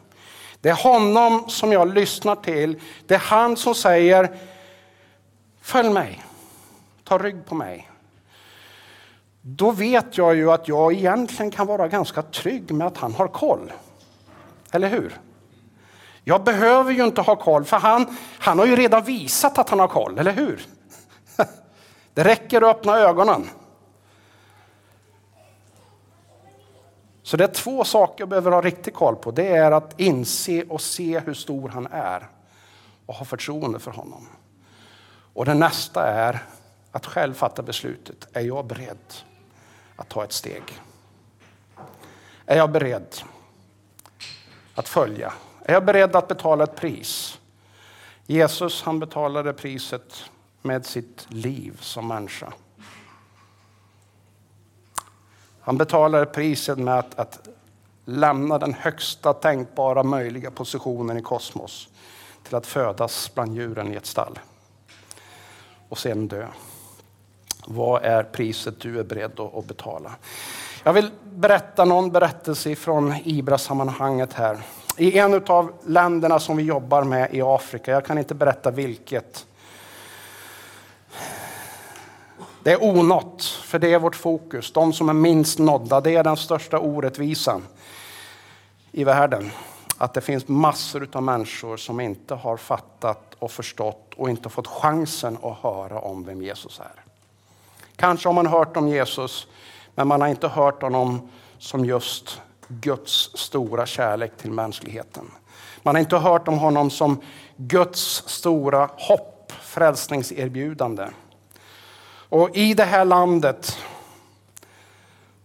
Det 0.61 0.69
är 0.69 0.83
honom 0.83 1.49
som 1.49 1.71
jag 1.71 1.93
lyssnar 1.93 2.35
till. 2.35 2.81
Det 3.05 3.13
är 3.15 3.19
han 3.19 3.57
som 3.57 3.75
säger, 3.75 4.37
följ 5.61 5.89
mig, 5.89 6.23
ta 7.03 7.17
rygg 7.17 7.45
på 7.45 7.55
mig. 7.55 7.89
Då 9.41 9.71
vet 9.71 10.17
jag 10.17 10.35
ju 10.35 10.51
att 10.51 10.67
jag 10.67 10.93
egentligen 10.93 11.51
kan 11.51 11.67
vara 11.67 11.87
ganska 11.87 12.21
trygg 12.21 12.71
med 12.71 12.87
att 12.87 12.97
han 12.97 13.13
har 13.13 13.27
koll. 13.27 13.71
Eller 14.71 14.89
hur? 14.89 15.19
Jag 16.27 16.43
behöver 16.43 16.93
ju 16.93 17.05
inte 17.05 17.21
ha 17.21 17.35
koll, 17.35 17.65
för 17.65 17.77
han, 17.77 18.17
han 18.39 18.59
har 18.59 18.65
ju 18.65 18.75
redan 18.75 19.03
visat 19.03 19.57
att 19.57 19.69
han 19.69 19.79
har 19.79 19.87
koll, 19.87 20.19
eller 20.19 20.31
hur? 20.31 20.67
Det 22.13 22.23
räcker 22.23 22.61
att 22.61 22.77
öppna 22.77 22.97
ögonen. 22.97 23.49
Så 27.23 27.37
det 27.37 27.43
är 27.43 27.47
två 27.47 27.83
saker 27.83 28.21
jag 28.21 28.29
behöver 28.29 28.51
ha 28.51 28.61
riktig 28.61 28.93
koll 28.93 29.15
på. 29.15 29.31
Det 29.31 29.47
är 29.47 29.71
att 29.71 29.99
inse 29.99 30.63
och 30.63 30.81
se 30.81 31.19
hur 31.19 31.33
stor 31.33 31.69
han 31.69 31.87
är 31.91 32.29
och 33.05 33.15
ha 33.15 33.25
förtroende 33.25 33.79
för 33.79 33.91
honom. 33.91 34.27
Och 35.33 35.45
det 35.45 35.53
nästa 35.53 36.07
är 36.07 36.43
att 36.91 37.05
själv 37.05 37.33
fatta 37.33 37.61
beslutet. 37.61 38.27
Är 38.33 38.41
jag 38.41 38.65
beredd 38.65 39.13
att 39.95 40.09
ta 40.09 40.23
ett 40.23 40.33
steg? 40.33 40.63
Är 42.45 42.57
jag 42.57 42.71
beredd 42.71 43.15
att 44.75 44.87
följa? 44.87 45.33
Är 45.67 45.73
jag 45.73 45.85
beredd 45.85 46.15
att 46.15 46.27
betala 46.27 46.63
ett 46.63 46.75
pris? 46.75 47.39
Jesus 48.25 48.83
han 48.83 48.99
betalade 48.99 49.53
priset 49.53 50.23
med 50.61 50.85
sitt 50.85 51.27
liv 51.29 51.77
som 51.81 52.07
människa. 52.07 52.53
Han 55.61 55.77
betalade 55.77 56.25
priset 56.25 56.77
med 56.77 56.99
att, 56.99 57.19
att 57.19 57.47
lämna 58.05 58.57
den 58.57 58.73
högsta 58.73 59.33
tänkbara 59.33 60.03
möjliga 60.03 60.51
positionen 60.51 61.17
i 61.17 61.21
kosmos 61.21 61.89
till 62.43 62.55
att 62.55 62.67
födas 62.67 63.31
bland 63.33 63.55
djuren 63.55 63.93
i 63.93 63.95
ett 63.95 64.05
stall 64.05 64.39
och 65.89 65.97
sen 65.97 66.27
dö. 66.27 66.47
Vad 67.67 68.03
är 68.03 68.23
priset 68.23 68.79
du 68.79 68.99
är 68.99 69.03
beredd 69.03 69.39
att 69.39 69.65
betala? 69.65 70.15
Jag 70.83 70.93
vill 70.93 71.11
berätta 71.23 71.85
någon 71.85 72.11
berättelse 72.11 72.75
från 72.75 73.13
Ibra-sammanhanget 73.23 74.33
här. 74.33 74.63
I 74.97 75.17
en 75.17 75.43
av 75.47 75.73
länderna 75.85 76.39
som 76.39 76.57
vi 76.57 76.63
jobbar 76.63 77.03
med 77.03 77.33
i 77.33 77.41
Afrika, 77.41 77.91
jag 77.91 78.05
kan 78.05 78.17
inte 78.17 78.35
berätta 78.35 78.71
vilket, 78.71 79.45
Det 82.63 82.71
är 82.71 82.83
onått, 82.83 83.43
för 83.43 83.79
det 83.79 83.93
är 83.93 83.99
vårt 83.99 84.15
fokus. 84.15 84.71
De 84.71 84.93
som 84.93 85.09
är 85.09 85.13
minst 85.13 85.59
nådda, 85.59 86.01
det 86.01 86.15
är 86.15 86.23
den 86.23 86.37
största 86.37 86.79
orättvisan 86.79 87.63
i 88.91 89.03
världen. 89.03 89.51
Att 89.97 90.13
det 90.13 90.21
finns 90.21 90.47
massor 90.47 91.09
av 91.13 91.23
människor 91.23 91.77
som 91.77 91.99
inte 91.99 92.35
har 92.35 92.57
fattat 92.57 93.35
och 93.39 93.51
förstått 93.51 94.13
och 94.15 94.29
inte 94.29 94.49
fått 94.49 94.67
chansen 94.67 95.37
att 95.41 95.57
höra 95.57 95.99
om 95.99 96.23
vem 96.23 96.41
Jesus 96.41 96.79
är. 96.79 97.03
Kanske 97.95 98.29
har 98.29 98.33
man 98.33 98.47
hört 98.47 98.77
om 98.77 98.87
Jesus, 98.87 99.47
men 99.95 100.07
man 100.07 100.21
har 100.21 100.27
inte 100.27 100.47
hört 100.47 100.81
honom 100.81 101.29
som 101.57 101.85
just 101.85 102.41
Guds 102.67 103.37
stora 103.37 103.85
kärlek 103.85 104.37
till 104.37 104.51
mänskligheten. 104.51 105.31
Man 105.83 105.95
har 105.95 105.99
inte 105.99 106.17
hört 106.17 106.47
om 106.47 106.57
honom 106.57 106.89
som 106.89 107.21
Guds 107.57 108.23
stora 108.27 108.89
hopp, 108.97 109.53
frälsningserbjudande. 109.61 111.07
Och 112.29 112.57
i 112.57 112.73
det 112.73 112.83
här 112.83 113.05
landet 113.05 113.77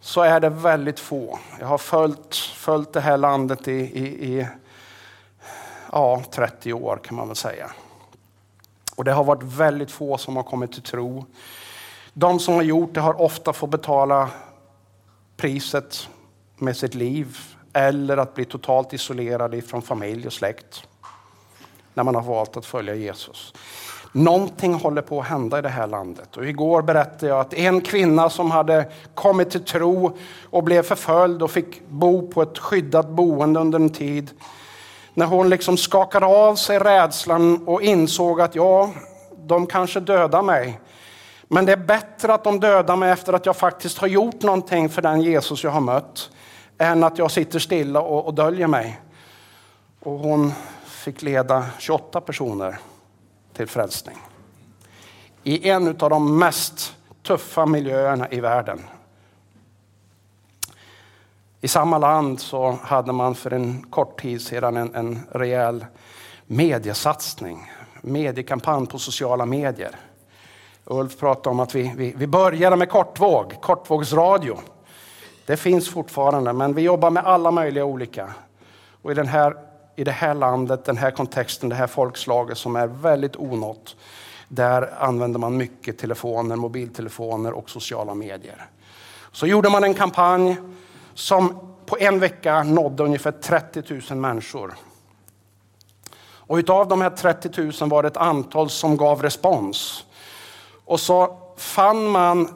så 0.00 0.20
är 0.20 0.40
det 0.40 0.48
väldigt 0.48 1.00
få. 1.00 1.38
Jag 1.60 1.66
har 1.66 1.78
följt, 1.78 2.34
följt 2.36 2.92
det 2.92 3.00
här 3.00 3.16
landet 3.16 3.68
i, 3.68 3.72
i, 3.72 4.38
i 4.38 4.48
ja, 5.92 6.22
30 6.30 6.72
år 6.72 7.00
kan 7.04 7.16
man 7.16 7.28
väl 7.28 7.36
säga. 7.36 7.70
Och 8.96 9.04
det 9.04 9.12
har 9.12 9.24
varit 9.24 9.42
väldigt 9.42 9.90
få 9.90 10.18
som 10.18 10.36
har 10.36 10.42
kommit 10.42 10.72
till 10.72 10.82
tro. 10.82 11.26
De 12.12 12.40
som 12.40 12.54
har 12.54 12.62
gjort 12.62 12.94
det 12.94 13.00
har 13.00 13.20
ofta 13.20 13.52
fått 13.52 13.70
betala 13.70 14.30
priset 15.36 16.08
med 16.62 16.76
sitt 16.76 16.94
liv 16.94 17.38
eller 17.72 18.16
att 18.16 18.34
bli 18.34 18.44
totalt 18.44 18.92
isolerad 18.92 19.64
från 19.64 19.82
familj 19.82 20.26
och 20.26 20.32
släkt 20.32 20.86
när 21.94 22.04
man 22.04 22.14
har 22.14 22.22
valt 22.22 22.56
att 22.56 22.66
följa 22.66 22.94
Jesus. 22.94 23.54
Någonting 24.12 24.74
håller 24.74 25.02
på 25.02 25.20
att 25.20 25.26
hända 25.26 25.58
i 25.58 25.62
det 25.62 25.68
här 25.68 25.86
landet. 25.86 26.36
Och 26.36 26.46
igår 26.46 26.82
berättade 26.82 27.26
jag 27.26 27.40
att 27.40 27.54
en 27.54 27.80
kvinna 27.80 28.30
som 28.30 28.50
hade 28.50 28.92
kommit 29.14 29.50
till 29.50 29.64
tro 29.64 30.16
och 30.50 30.64
blev 30.64 30.82
förföljd 30.82 31.42
och 31.42 31.50
fick 31.50 31.88
bo 31.88 32.28
på 32.28 32.42
ett 32.42 32.58
skyddat 32.58 33.08
boende 33.08 33.60
under 33.60 33.78
en 33.78 33.90
tid. 33.90 34.30
När 35.14 35.26
hon 35.26 35.48
liksom 35.48 35.76
skakade 35.76 36.26
av 36.26 36.54
sig 36.54 36.78
rädslan 36.78 37.68
och 37.68 37.82
insåg 37.82 38.40
att 38.40 38.54
ja, 38.54 38.90
de 39.36 39.66
kanske 39.66 40.00
dödar 40.00 40.42
mig. 40.42 40.80
Men 41.42 41.66
det 41.66 41.72
är 41.72 41.76
bättre 41.76 42.34
att 42.34 42.44
de 42.44 42.60
dödar 42.60 42.96
mig 42.96 43.10
efter 43.10 43.32
att 43.32 43.46
jag 43.46 43.56
faktiskt 43.56 43.98
har 43.98 44.08
gjort 44.08 44.42
någonting 44.42 44.88
för 44.88 45.02
den 45.02 45.20
Jesus 45.20 45.64
jag 45.64 45.70
har 45.70 45.80
mött. 45.80 46.30
Än 46.82 47.04
att 47.04 47.18
jag 47.18 47.30
sitter 47.30 47.58
stilla 47.58 48.00
och, 48.00 48.26
och 48.26 48.34
döljer 48.34 48.66
mig. 48.66 49.00
Och 50.00 50.18
hon 50.18 50.52
fick 50.84 51.22
leda 51.22 51.66
28 51.78 52.20
personer 52.20 52.78
till 53.52 53.66
frälsning. 53.66 54.16
I 55.42 55.68
en 55.68 55.88
av 55.88 56.10
de 56.10 56.38
mest 56.38 56.96
tuffa 57.22 57.66
miljöerna 57.66 58.30
i 58.30 58.40
världen. 58.40 58.80
I 61.60 61.68
samma 61.68 61.98
land 61.98 62.40
så 62.40 62.78
hade 62.82 63.12
man 63.12 63.34
för 63.34 63.52
en 63.52 63.82
kort 63.90 64.20
tid 64.20 64.42
sedan 64.42 64.76
en, 64.76 64.94
en 64.94 65.20
rejäl 65.30 65.86
mediesatsning, 66.46 67.70
mediekampanj 68.00 68.86
på 68.86 68.98
sociala 68.98 69.46
medier. 69.46 69.96
Ulf 70.84 71.18
pratade 71.18 71.48
om 71.48 71.60
att 71.60 71.74
vi, 71.74 71.92
vi, 71.96 72.14
vi 72.16 72.26
började 72.26 72.76
med 72.76 72.90
kortvåg, 72.90 73.56
kortvågsradio. 73.60 74.58
Det 75.46 75.56
finns 75.56 75.88
fortfarande, 75.88 76.52
men 76.52 76.74
vi 76.74 76.82
jobbar 76.82 77.10
med 77.10 77.24
alla 77.26 77.50
möjliga 77.50 77.84
olika. 77.84 78.34
Och 79.02 79.10
i 79.10 79.14
den 79.14 79.28
här 79.28 79.56
i 79.96 80.04
det 80.04 80.12
här 80.12 80.34
landet, 80.34 80.84
den 80.84 80.96
här 80.96 81.10
kontexten, 81.10 81.68
det 81.68 81.74
här 81.74 81.86
folkslaget 81.86 82.58
som 82.58 82.76
är 82.76 82.86
väldigt 82.86 83.36
onått. 83.36 83.96
Där 84.48 84.94
använder 84.98 85.38
man 85.38 85.56
mycket 85.56 85.98
telefoner, 85.98 86.56
mobiltelefoner 86.56 87.52
och 87.52 87.70
sociala 87.70 88.14
medier. 88.14 88.66
Så 89.32 89.46
gjorde 89.46 89.70
man 89.70 89.84
en 89.84 89.94
kampanj 89.94 90.56
som 91.14 91.58
på 91.86 91.96
en 91.98 92.18
vecka 92.18 92.62
nådde 92.62 93.02
ungefär 93.02 93.32
30 93.32 94.00
000 94.10 94.18
människor. 94.18 94.74
Och 96.24 96.56
utav 96.56 96.88
de 96.88 97.00
här 97.00 97.10
30 97.10 97.62
000 97.80 97.90
var 97.90 98.02
det 98.02 98.06
ett 98.06 98.16
antal 98.16 98.70
som 98.70 98.96
gav 98.96 99.22
respons. 99.22 100.04
Och 100.84 101.00
så 101.00 101.38
fann 101.56 102.06
man 102.06 102.48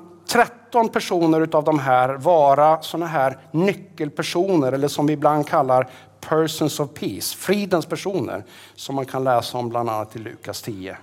13 0.67 0.89
personer 0.89 1.41
utav 1.41 1.65
de 1.65 1.79
här 1.79 2.09
vara 2.09 2.83
sådana 2.83 3.07
här 3.07 3.39
nyckelpersoner, 3.51 4.73
eller 4.73 4.89
som 4.89 5.07
vi 5.07 5.13
ibland 5.13 5.49
kallar 5.49 5.89
persons 6.21 6.81
of 6.81 6.95
peace, 6.95 7.37
fridens 7.37 7.87
personer, 7.87 8.45
som 8.75 8.95
man 8.95 9.07
kan 9.07 9.25
läsa 9.25 9.59
om 9.59 9.69
bland 9.69 9.91
annat 9.91 10.17
i 10.17 10.19
Lukas 10.19 10.63
10. 10.63 10.97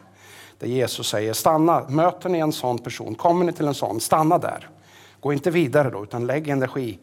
Där 0.59 0.67
Jesus 0.67 1.07
säger, 1.07 1.33
stanna, 1.33 1.85
möter 1.89 2.29
ni 2.29 2.39
en 2.39 2.51
sån 2.51 2.77
person, 2.77 3.15
kommer 3.15 3.45
ni 3.45 3.53
till 3.53 3.67
en 3.67 3.73
sån, 3.73 3.99
stanna 3.99 4.37
där. 4.37 4.69
Gå 5.19 5.33
inte 5.33 5.51
vidare 5.51 5.89
då, 5.89 6.03
utan 6.03 6.27
lägg 6.27 6.47
energi. 6.47 6.99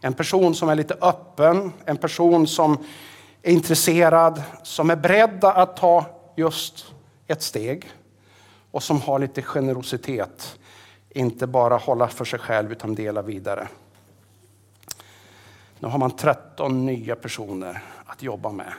En 0.00 0.12
person 0.12 0.54
som 0.54 0.68
är 0.68 0.74
lite 0.74 0.94
öppen, 1.00 1.72
en 1.84 1.96
person 1.96 2.46
som 2.46 2.78
är 3.42 3.52
intresserad, 3.52 4.42
som 4.62 4.90
är 4.90 4.96
beredd 4.96 5.44
att 5.44 5.76
ta 5.76 6.06
just 6.36 6.94
ett 7.26 7.42
steg 7.42 7.90
och 8.70 8.82
som 8.82 9.00
har 9.00 9.18
lite 9.18 9.42
generositet. 9.42 10.58
Inte 11.16 11.46
bara 11.46 11.76
hålla 11.76 12.08
för 12.08 12.24
sig 12.24 12.38
själv 12.38 12.72
utan 12.72 12.94
dela 12.94 13.22
vidare. 13.22 13.68
Nu 15.78 15.88
har 15.88 15.98
man 15.98 16.10
13 16.10 16.86
nya 16.86 17.16
personer 17.16 17.82
att 18.06 18.22
jobba 18.22 18.50
med. 18.50 18.72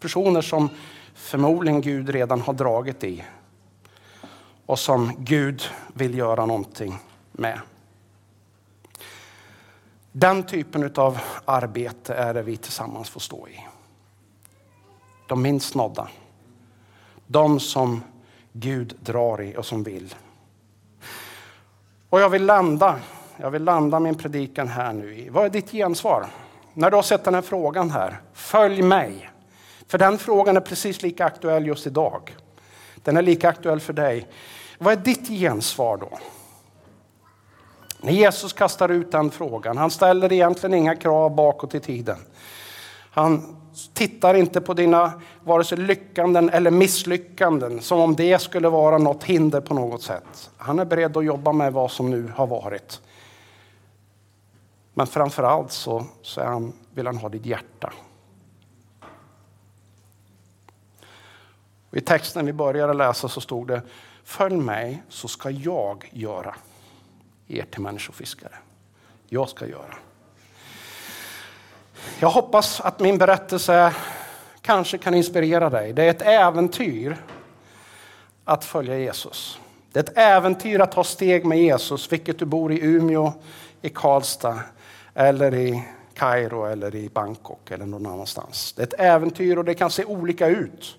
Personer 0.00 0.40
som 0.40 0.68
förmodligen 1.14 1.80
Gud 1.80 2.08
redan 2.08 2.40
har 2.40 2.52
dragit 2.52 3.04
i 3.04 3.24
och 4.66 4.78
som 4.78 5.12
Gud 5.18 5.62
vill 5.94 6.18
göra 6.18 6.46
någonting 6.46 6.98
med. 7.32 7.60
Den 10.12 10.42
typen 10.42 10.92
av 10.96 11.18
arbete 11.44 12.14
är 12.14 12.34
det 12.34 12.42
vi 12.42 12.56
tillsammans 12.56 13.10
får 13.10 13.20
stå 13.20 13.48
i. 13.48 13.66
De 15.26 15.42
minst 15.42 15.74
nådda. 15.74 16.08
De 17.26 17.60
som 17.60 18.02
Gud 18.52 18.96
drar 19.00 19.42
i 19.42 19.56
och 19.56 19.66
som 19.66 19.82
vill. 19.82 20.14
Och 22.10 22.20
jag 22.20 22.28
vill 22.28 22.46
landa, 22.46 22.98
jag 23.36 23.50
vill 23.50 23.64
landa 23.64 24.00
min 24.00 24.14
predikan 24.14 24.68
här 24.68 24.92
nu 24.92 25.14
i, 25.14 25.28
vad 25.28 25.44
är 25.44 25.50
ditt 25.50 25.70
gensvar? 25.70 26.26
När 26.74 26.90
du 26.90 26.96
har 26.96 27.02
sett 27.02 27.24
den 27.24 27.34
här 27.34 27.42
frågan 27.42 27.90
här, 27.90 28.20
följ 28.32 28.82
mig. 28.82 29.30
För 29.86 29.98
den 29.98 30.18
frågan 30.18 30.56
är 30.56 30.60
precis 30.60 31.02
lika 31.02 31.24
aktuell 31.24 31.66
just 31.66 31.86
idag. 31.86 32.36
Den 32.94 33.16
är 33.16 33.22
lika 33.22 33.48
aktuell 33.48 33.80
för 33.80 33.92
dig. 33.92 34.26
Vad 34.78 34.92
är 34.92 34.96
ditt 34.96 35.28
gensvar 35.28 35.96
då? 35.96 36.18
När 38.00 38.12
Jesus 38.12 38.52
kastar 38.52 38.88
ut 38.88 39.12
den 39.12 39.30
frågan, 39.30 39.78
han 39.78 39.90
ställer 39.90 40.32
egentligen 40.32 40.74
inga 40.74 40.96
krav 40.96 41.34
bakåt 41.34 41.74
i 41.74 41.80
tiden. 41.80 42.18
Han 43.10 43.59
tittar 43.94 44.34
inte 44.34 44.60
på 44.60 44.74
dina 44.74 45.12
vare 45.44 45.64
sig 45.64 45.78
lyckanden 45.78 46.50
eller 46.50 46.70
misslyckanden 46.70 47.80
som 47.80 48.00
om 48.00 48.14
det 48.14 48.38
skulle 48.38 48.68
vara 48.68 48.98
något 48.98 49.24
hinder 49.24 49.60
på 49.60 49.74
något 49.74 50.02
sätt. 50.02 50.50
Han 50.56 50.78
är 50.78 50.84
beredd 50.84 51.16
att 51.16 51.24
jobba 51.24 51.52
med 51.52 51.72
vad 51.72 51.90
som 51.90 52.10
nu 52.10 52.32
har 52.36 52.46
varit. 52.46 53.00
Men 54.94 55.06
framförallt 55.06 55.72
så, 55.72 56.04
så 56.22 56.44
han, 56.44 56.72
vill 56.94 57.06
han 57.06 57.16
ha 57.16 57.28
ditt 57.28 57.46
hjärta. 57.46 57.92
I 61.92 62.00
texten 62.00 62.46
vi 62.46 62.52
började 62.52 62.94
läsa 62.94 63.28
så 63.28 63.40
stod 63.40 63.68
det 63.68 63.82
Följ 64.24 64.56
mig 64.56 65.02
så 65.08 65.28
ska 65.28 65.50
jag 65.50 66.10
göra 66.12 66.54
er 67.48 67.64
till 67.70 67.80
människofiskare. 67.80 68.54
Jag 69.28 69.48
ska 69.48 69.66
göra. 69.66 69.96
Jag 72.20 72.30
hoppas 72.30 72.80
att 72.80 73.00
min 73.00 73.18
berättelse 73.18 73.94
kanske 74.60 74.98
kan 74.98 75.14
inspirera 75.14 75.70
dig. 75.70 75.92
Det 75.92 76.02
är 76.02 76.10
ett 76.10 76.22
äventyr 76.22 77.16
att 78.44 78.64
följa 78.64 78.98
Jesus. 78.98 79.60
Det 79.92 79.98
är 79.98 80.04
ett 80.04 80.18
äventyr 80.18 80.80
att 80.80 80.92
ta 80.92 81.04
steg 81.04 81.44
med 81.44 81.58
Jesus, 81.58 82.12
vilket 82.12 82.38
du 82.38 82.44
bor 82.44 82.72
i 82.72 82.80
Umeå, 82.82 83.32
i 83.82 83.88
Karlstad 83.88 84.60
eller 85.14 85.54
i 85.54 85.84
Kairo 86.14 86.64
eller 86.64 86.94
i 86.94 87.08
Bangkok 87.08 87.70
eller 87.70 87.86
någon 87.86 88.06
annanstans. 88.06 88.72
Det 88.72 88.82
är 88.82 88.86
ett 88.86 89.00
äventyr 89.00 89.56
och 89.56 89.64
det 89.64 89.74
kan 89.74 89.90
se 89.90 90.04
olika 90.04 90.46
ut. 90.46 90.96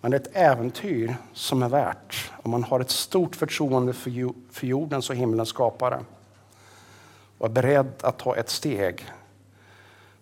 Men 0.00 0.10
det 0.10 0.16
är 0.16 0.20
ett 0.20 0.36
äventyr 0.36 1.16
som 1.32 1.62
är 1.62 1.68
värt 1.68 2.30
om 2.42 2.50
man 2.50 2.64
har 2.64 2.80
ett 2.80 2.90
stort 2.90 3.36
förtroende 3.36 3.92
för 3.92 4.66
jordens 4.66 5.10
och 5.10 5.16
himlens 5.16 5.48
skapare 5.48 6.00
och 7.38 7.46
är 7.46 7.50
beredd 7.50 7.92
att 8.00 8.18
ta 8.18 8.36
ett 8.36 8.50
steg. 8.50 9.06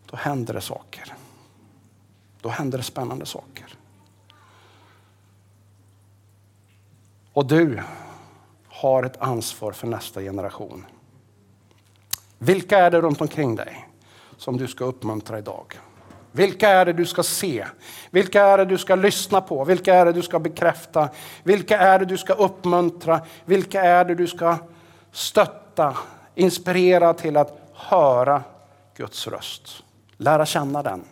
Då 0.07 0.17
händer 0.17 0.55
det 0.55 0.61
saker. 0.61 1.15
Då 2.41 2.49
händer 2.49 2.79
det 2.79 2.85
spännande 2.85 3.27
saker. 3.27 3.67
Och 7.33 7.47
du 7.47 7.83
har 8.69 9.03
ett 9.03 9.17
ansvar 9.23 9.73
för 9.73 9.87
nästa 9.87 10.21
generation. 10.21 10.87
Vilka 12.39 12.79
är 12.79 12.91
det 12.91 13.01
runt 13.01 13.21
omkring 13.21 13.57
dig 13.57 13.89
som 14.37 14.57
du 14.57 14.67
ska 14.67 14.85
uppmuntra 14.85 15.39
idag? 15.39 15.79
Vilka 16.33 16.69
är 16.69 16.85
det 16.85 16.93
du 16.93 17.07
ska 17.07 17.23
se? 17.23 17.67
Vilka 18.11 18.43
är 18.43 18.59
det 18.59 18.65
du 18.65 18.79
ska 18.79 18.95
lyssna 18.95 19.41
på? 19.41 19.65
Vilka 19.65 19.95
är 19.95 20.05
det 20.05 20.13
du 20.13 20.23
ska 20.23 20.39
bekräfta? 20.39 21.09
Vilka 21.43 21.79
är 21.79 21.99
det 21.99 22.05
du 22.05 22.19
ska 22.19 22.33
uppmuntra? 22.33 23.21
Vilka 23.45 23.83
är 23.83 24.05
det 24.05 24.15
du 24.15 24.27
ska 24.27 24.57
stötta, 25.13 25.97
inspirera 26.35 27.15
till 27.15 27.37
att 27.37 27.71
höra 27.73 28.43
Guds 28.97 29.27
röst? 29.27 29.83
Lära 30.17 30.47
känna 30.47 30.83
den. 30.83 31.05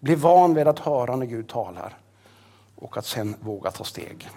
Bli 0.00 0.14
van 0.14 0.54
vid 0.54 0.68
att 0.68 0.78
höra 0.78 1.16
när 1.16 1.26
Gud 1.26 1.48
talar 1.48 1.98
och 2.76 2.96
att 2.96 3.06
sen 3.06 3.36
våga 3.40 3.70
ta 3.70 3.84
steg. 3.84 4.30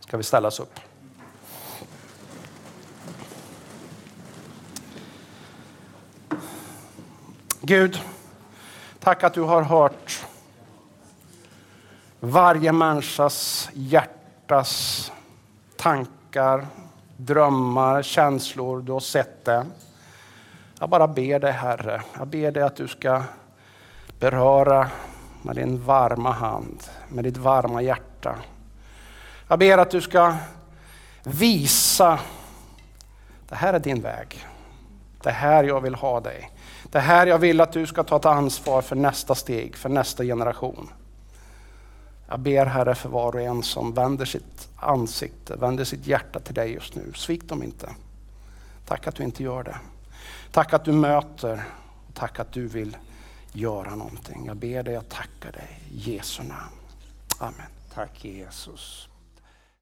Ska 0.00 0.16
vi 0.16 0.22
ställa 0.22 0.48
oss 0.48 0.60
upp? 0.60 0.80
Gud, 7.60 8.00
Tack 9.02 9.24
att 9.24 9.34
du 9.34 9.42
har 9.42 9.62
hört 9.62 10.24
varje 12.20 12.72
människas 12.72 13.68
hjärtas 13.72 15.12
tankar, 15.76 16.66
drömmar, 17.16 18.02
känslor. 18.02 18.82
Du 18.82 18.92
har 18.92 19.00
sett 19.00 19.44
det. 19.44 19.66
Jag 20.82 20.88
bara 20.88 21.08
ber 21.08 21.38
dig 21.38 21.52
Herre, 21.52 22.02
jag 22.18 22.28
ber 22.28 22.50
dig 22.50 22.62
att 22.62 22.76
du 22.76 22.88
ska 22.88 23.22
beröra 24.18 24.90
med 25.42 25.56
din 25.56 25.84
varma 25.84 26.32
hand, 26.32 26.82
med 27.08 27.24
ditt 27.24 27.36
varma 27.36 27.82
hjärta. 27.82 28.36
Jag 29.48 29.58
ber 29.58 29.78
att 29.78 29.90
du 29.90 30.00
ska 30.00 30.36
visa, 31.24 32.18
det 33.48 33.54
här 33.54 33.74
är 33.74 33.78
din 33.78 34.00
väg. 34.00 34.46
Det 35.22 35.30
här 35.30 35.64
jag 35.64 35.80
vill 35.80 35.94
ha 35.94 36.20
dig. 36.20 36.50
Det 36.84 37.00
här 37.00 37.26
jag 37.26 37.38
vill 37.38 37.60
att 37.60 37.72
du 37.72 37.86
ska 37.86 38.02
ta 38.02 38.16
ett 38.16 38.26
ansvar 38.26 38.82
för 38.82 38.96
nästa 38.96 39.34
steg, 39.34 39.76
för 39.76 39.88
nästa 39.88 40.24
generation. 40.24 40.88
Jag 42.28 42.40
ber 42.40 42.66
Herre 42.66 42.94
för 42.94 43.08
var 43.08 43.34
och 43.34 43.42
en 43.42 43.62
som 43.62 43.94
vänder 43.94 44.24
sitt 44.24 44.68
ansikte, 44.76 45.56
vänder 45.56 45.84
sitt 45.84 46.06
hjärta 46.06 46.40
till 46.40 46.54
dig 46.54 46.72
just 46.72 46.94
nu. 46.94 47.12
Svik 47.14 47.48
dem 47.48 47.62
inte. 47.62 47.88
Tack 48.86 49.06
att 49.06 49.14
du 49.14 49.22
inte 49.22 49.42
gör 49.42 49.62
det. 49.62 49.76
Tack 50.52 50.72
att 50.72 50.84
du 50.84 50.92
möter. 50.92 51.64
Tack 52.14 52.38
att 52.38 52.52
du 52.52 52.66
vill 52.66 52.96
göra 53.52 53.94
någonting. 53.94 54.46
Jag 54.46 54.56
ber 54.56 54.82
dig, 54.82 54.94
jag 54.94 55.08
tackar 55.08 55.52
dig. 55.52 55.80
I 55.90 56.12
Jesu 56.12 56.42
namn. 56.42 56.76
Amen. 57.38 57.66
Tack 57.94 58.24
Jesus. 58.24 59.08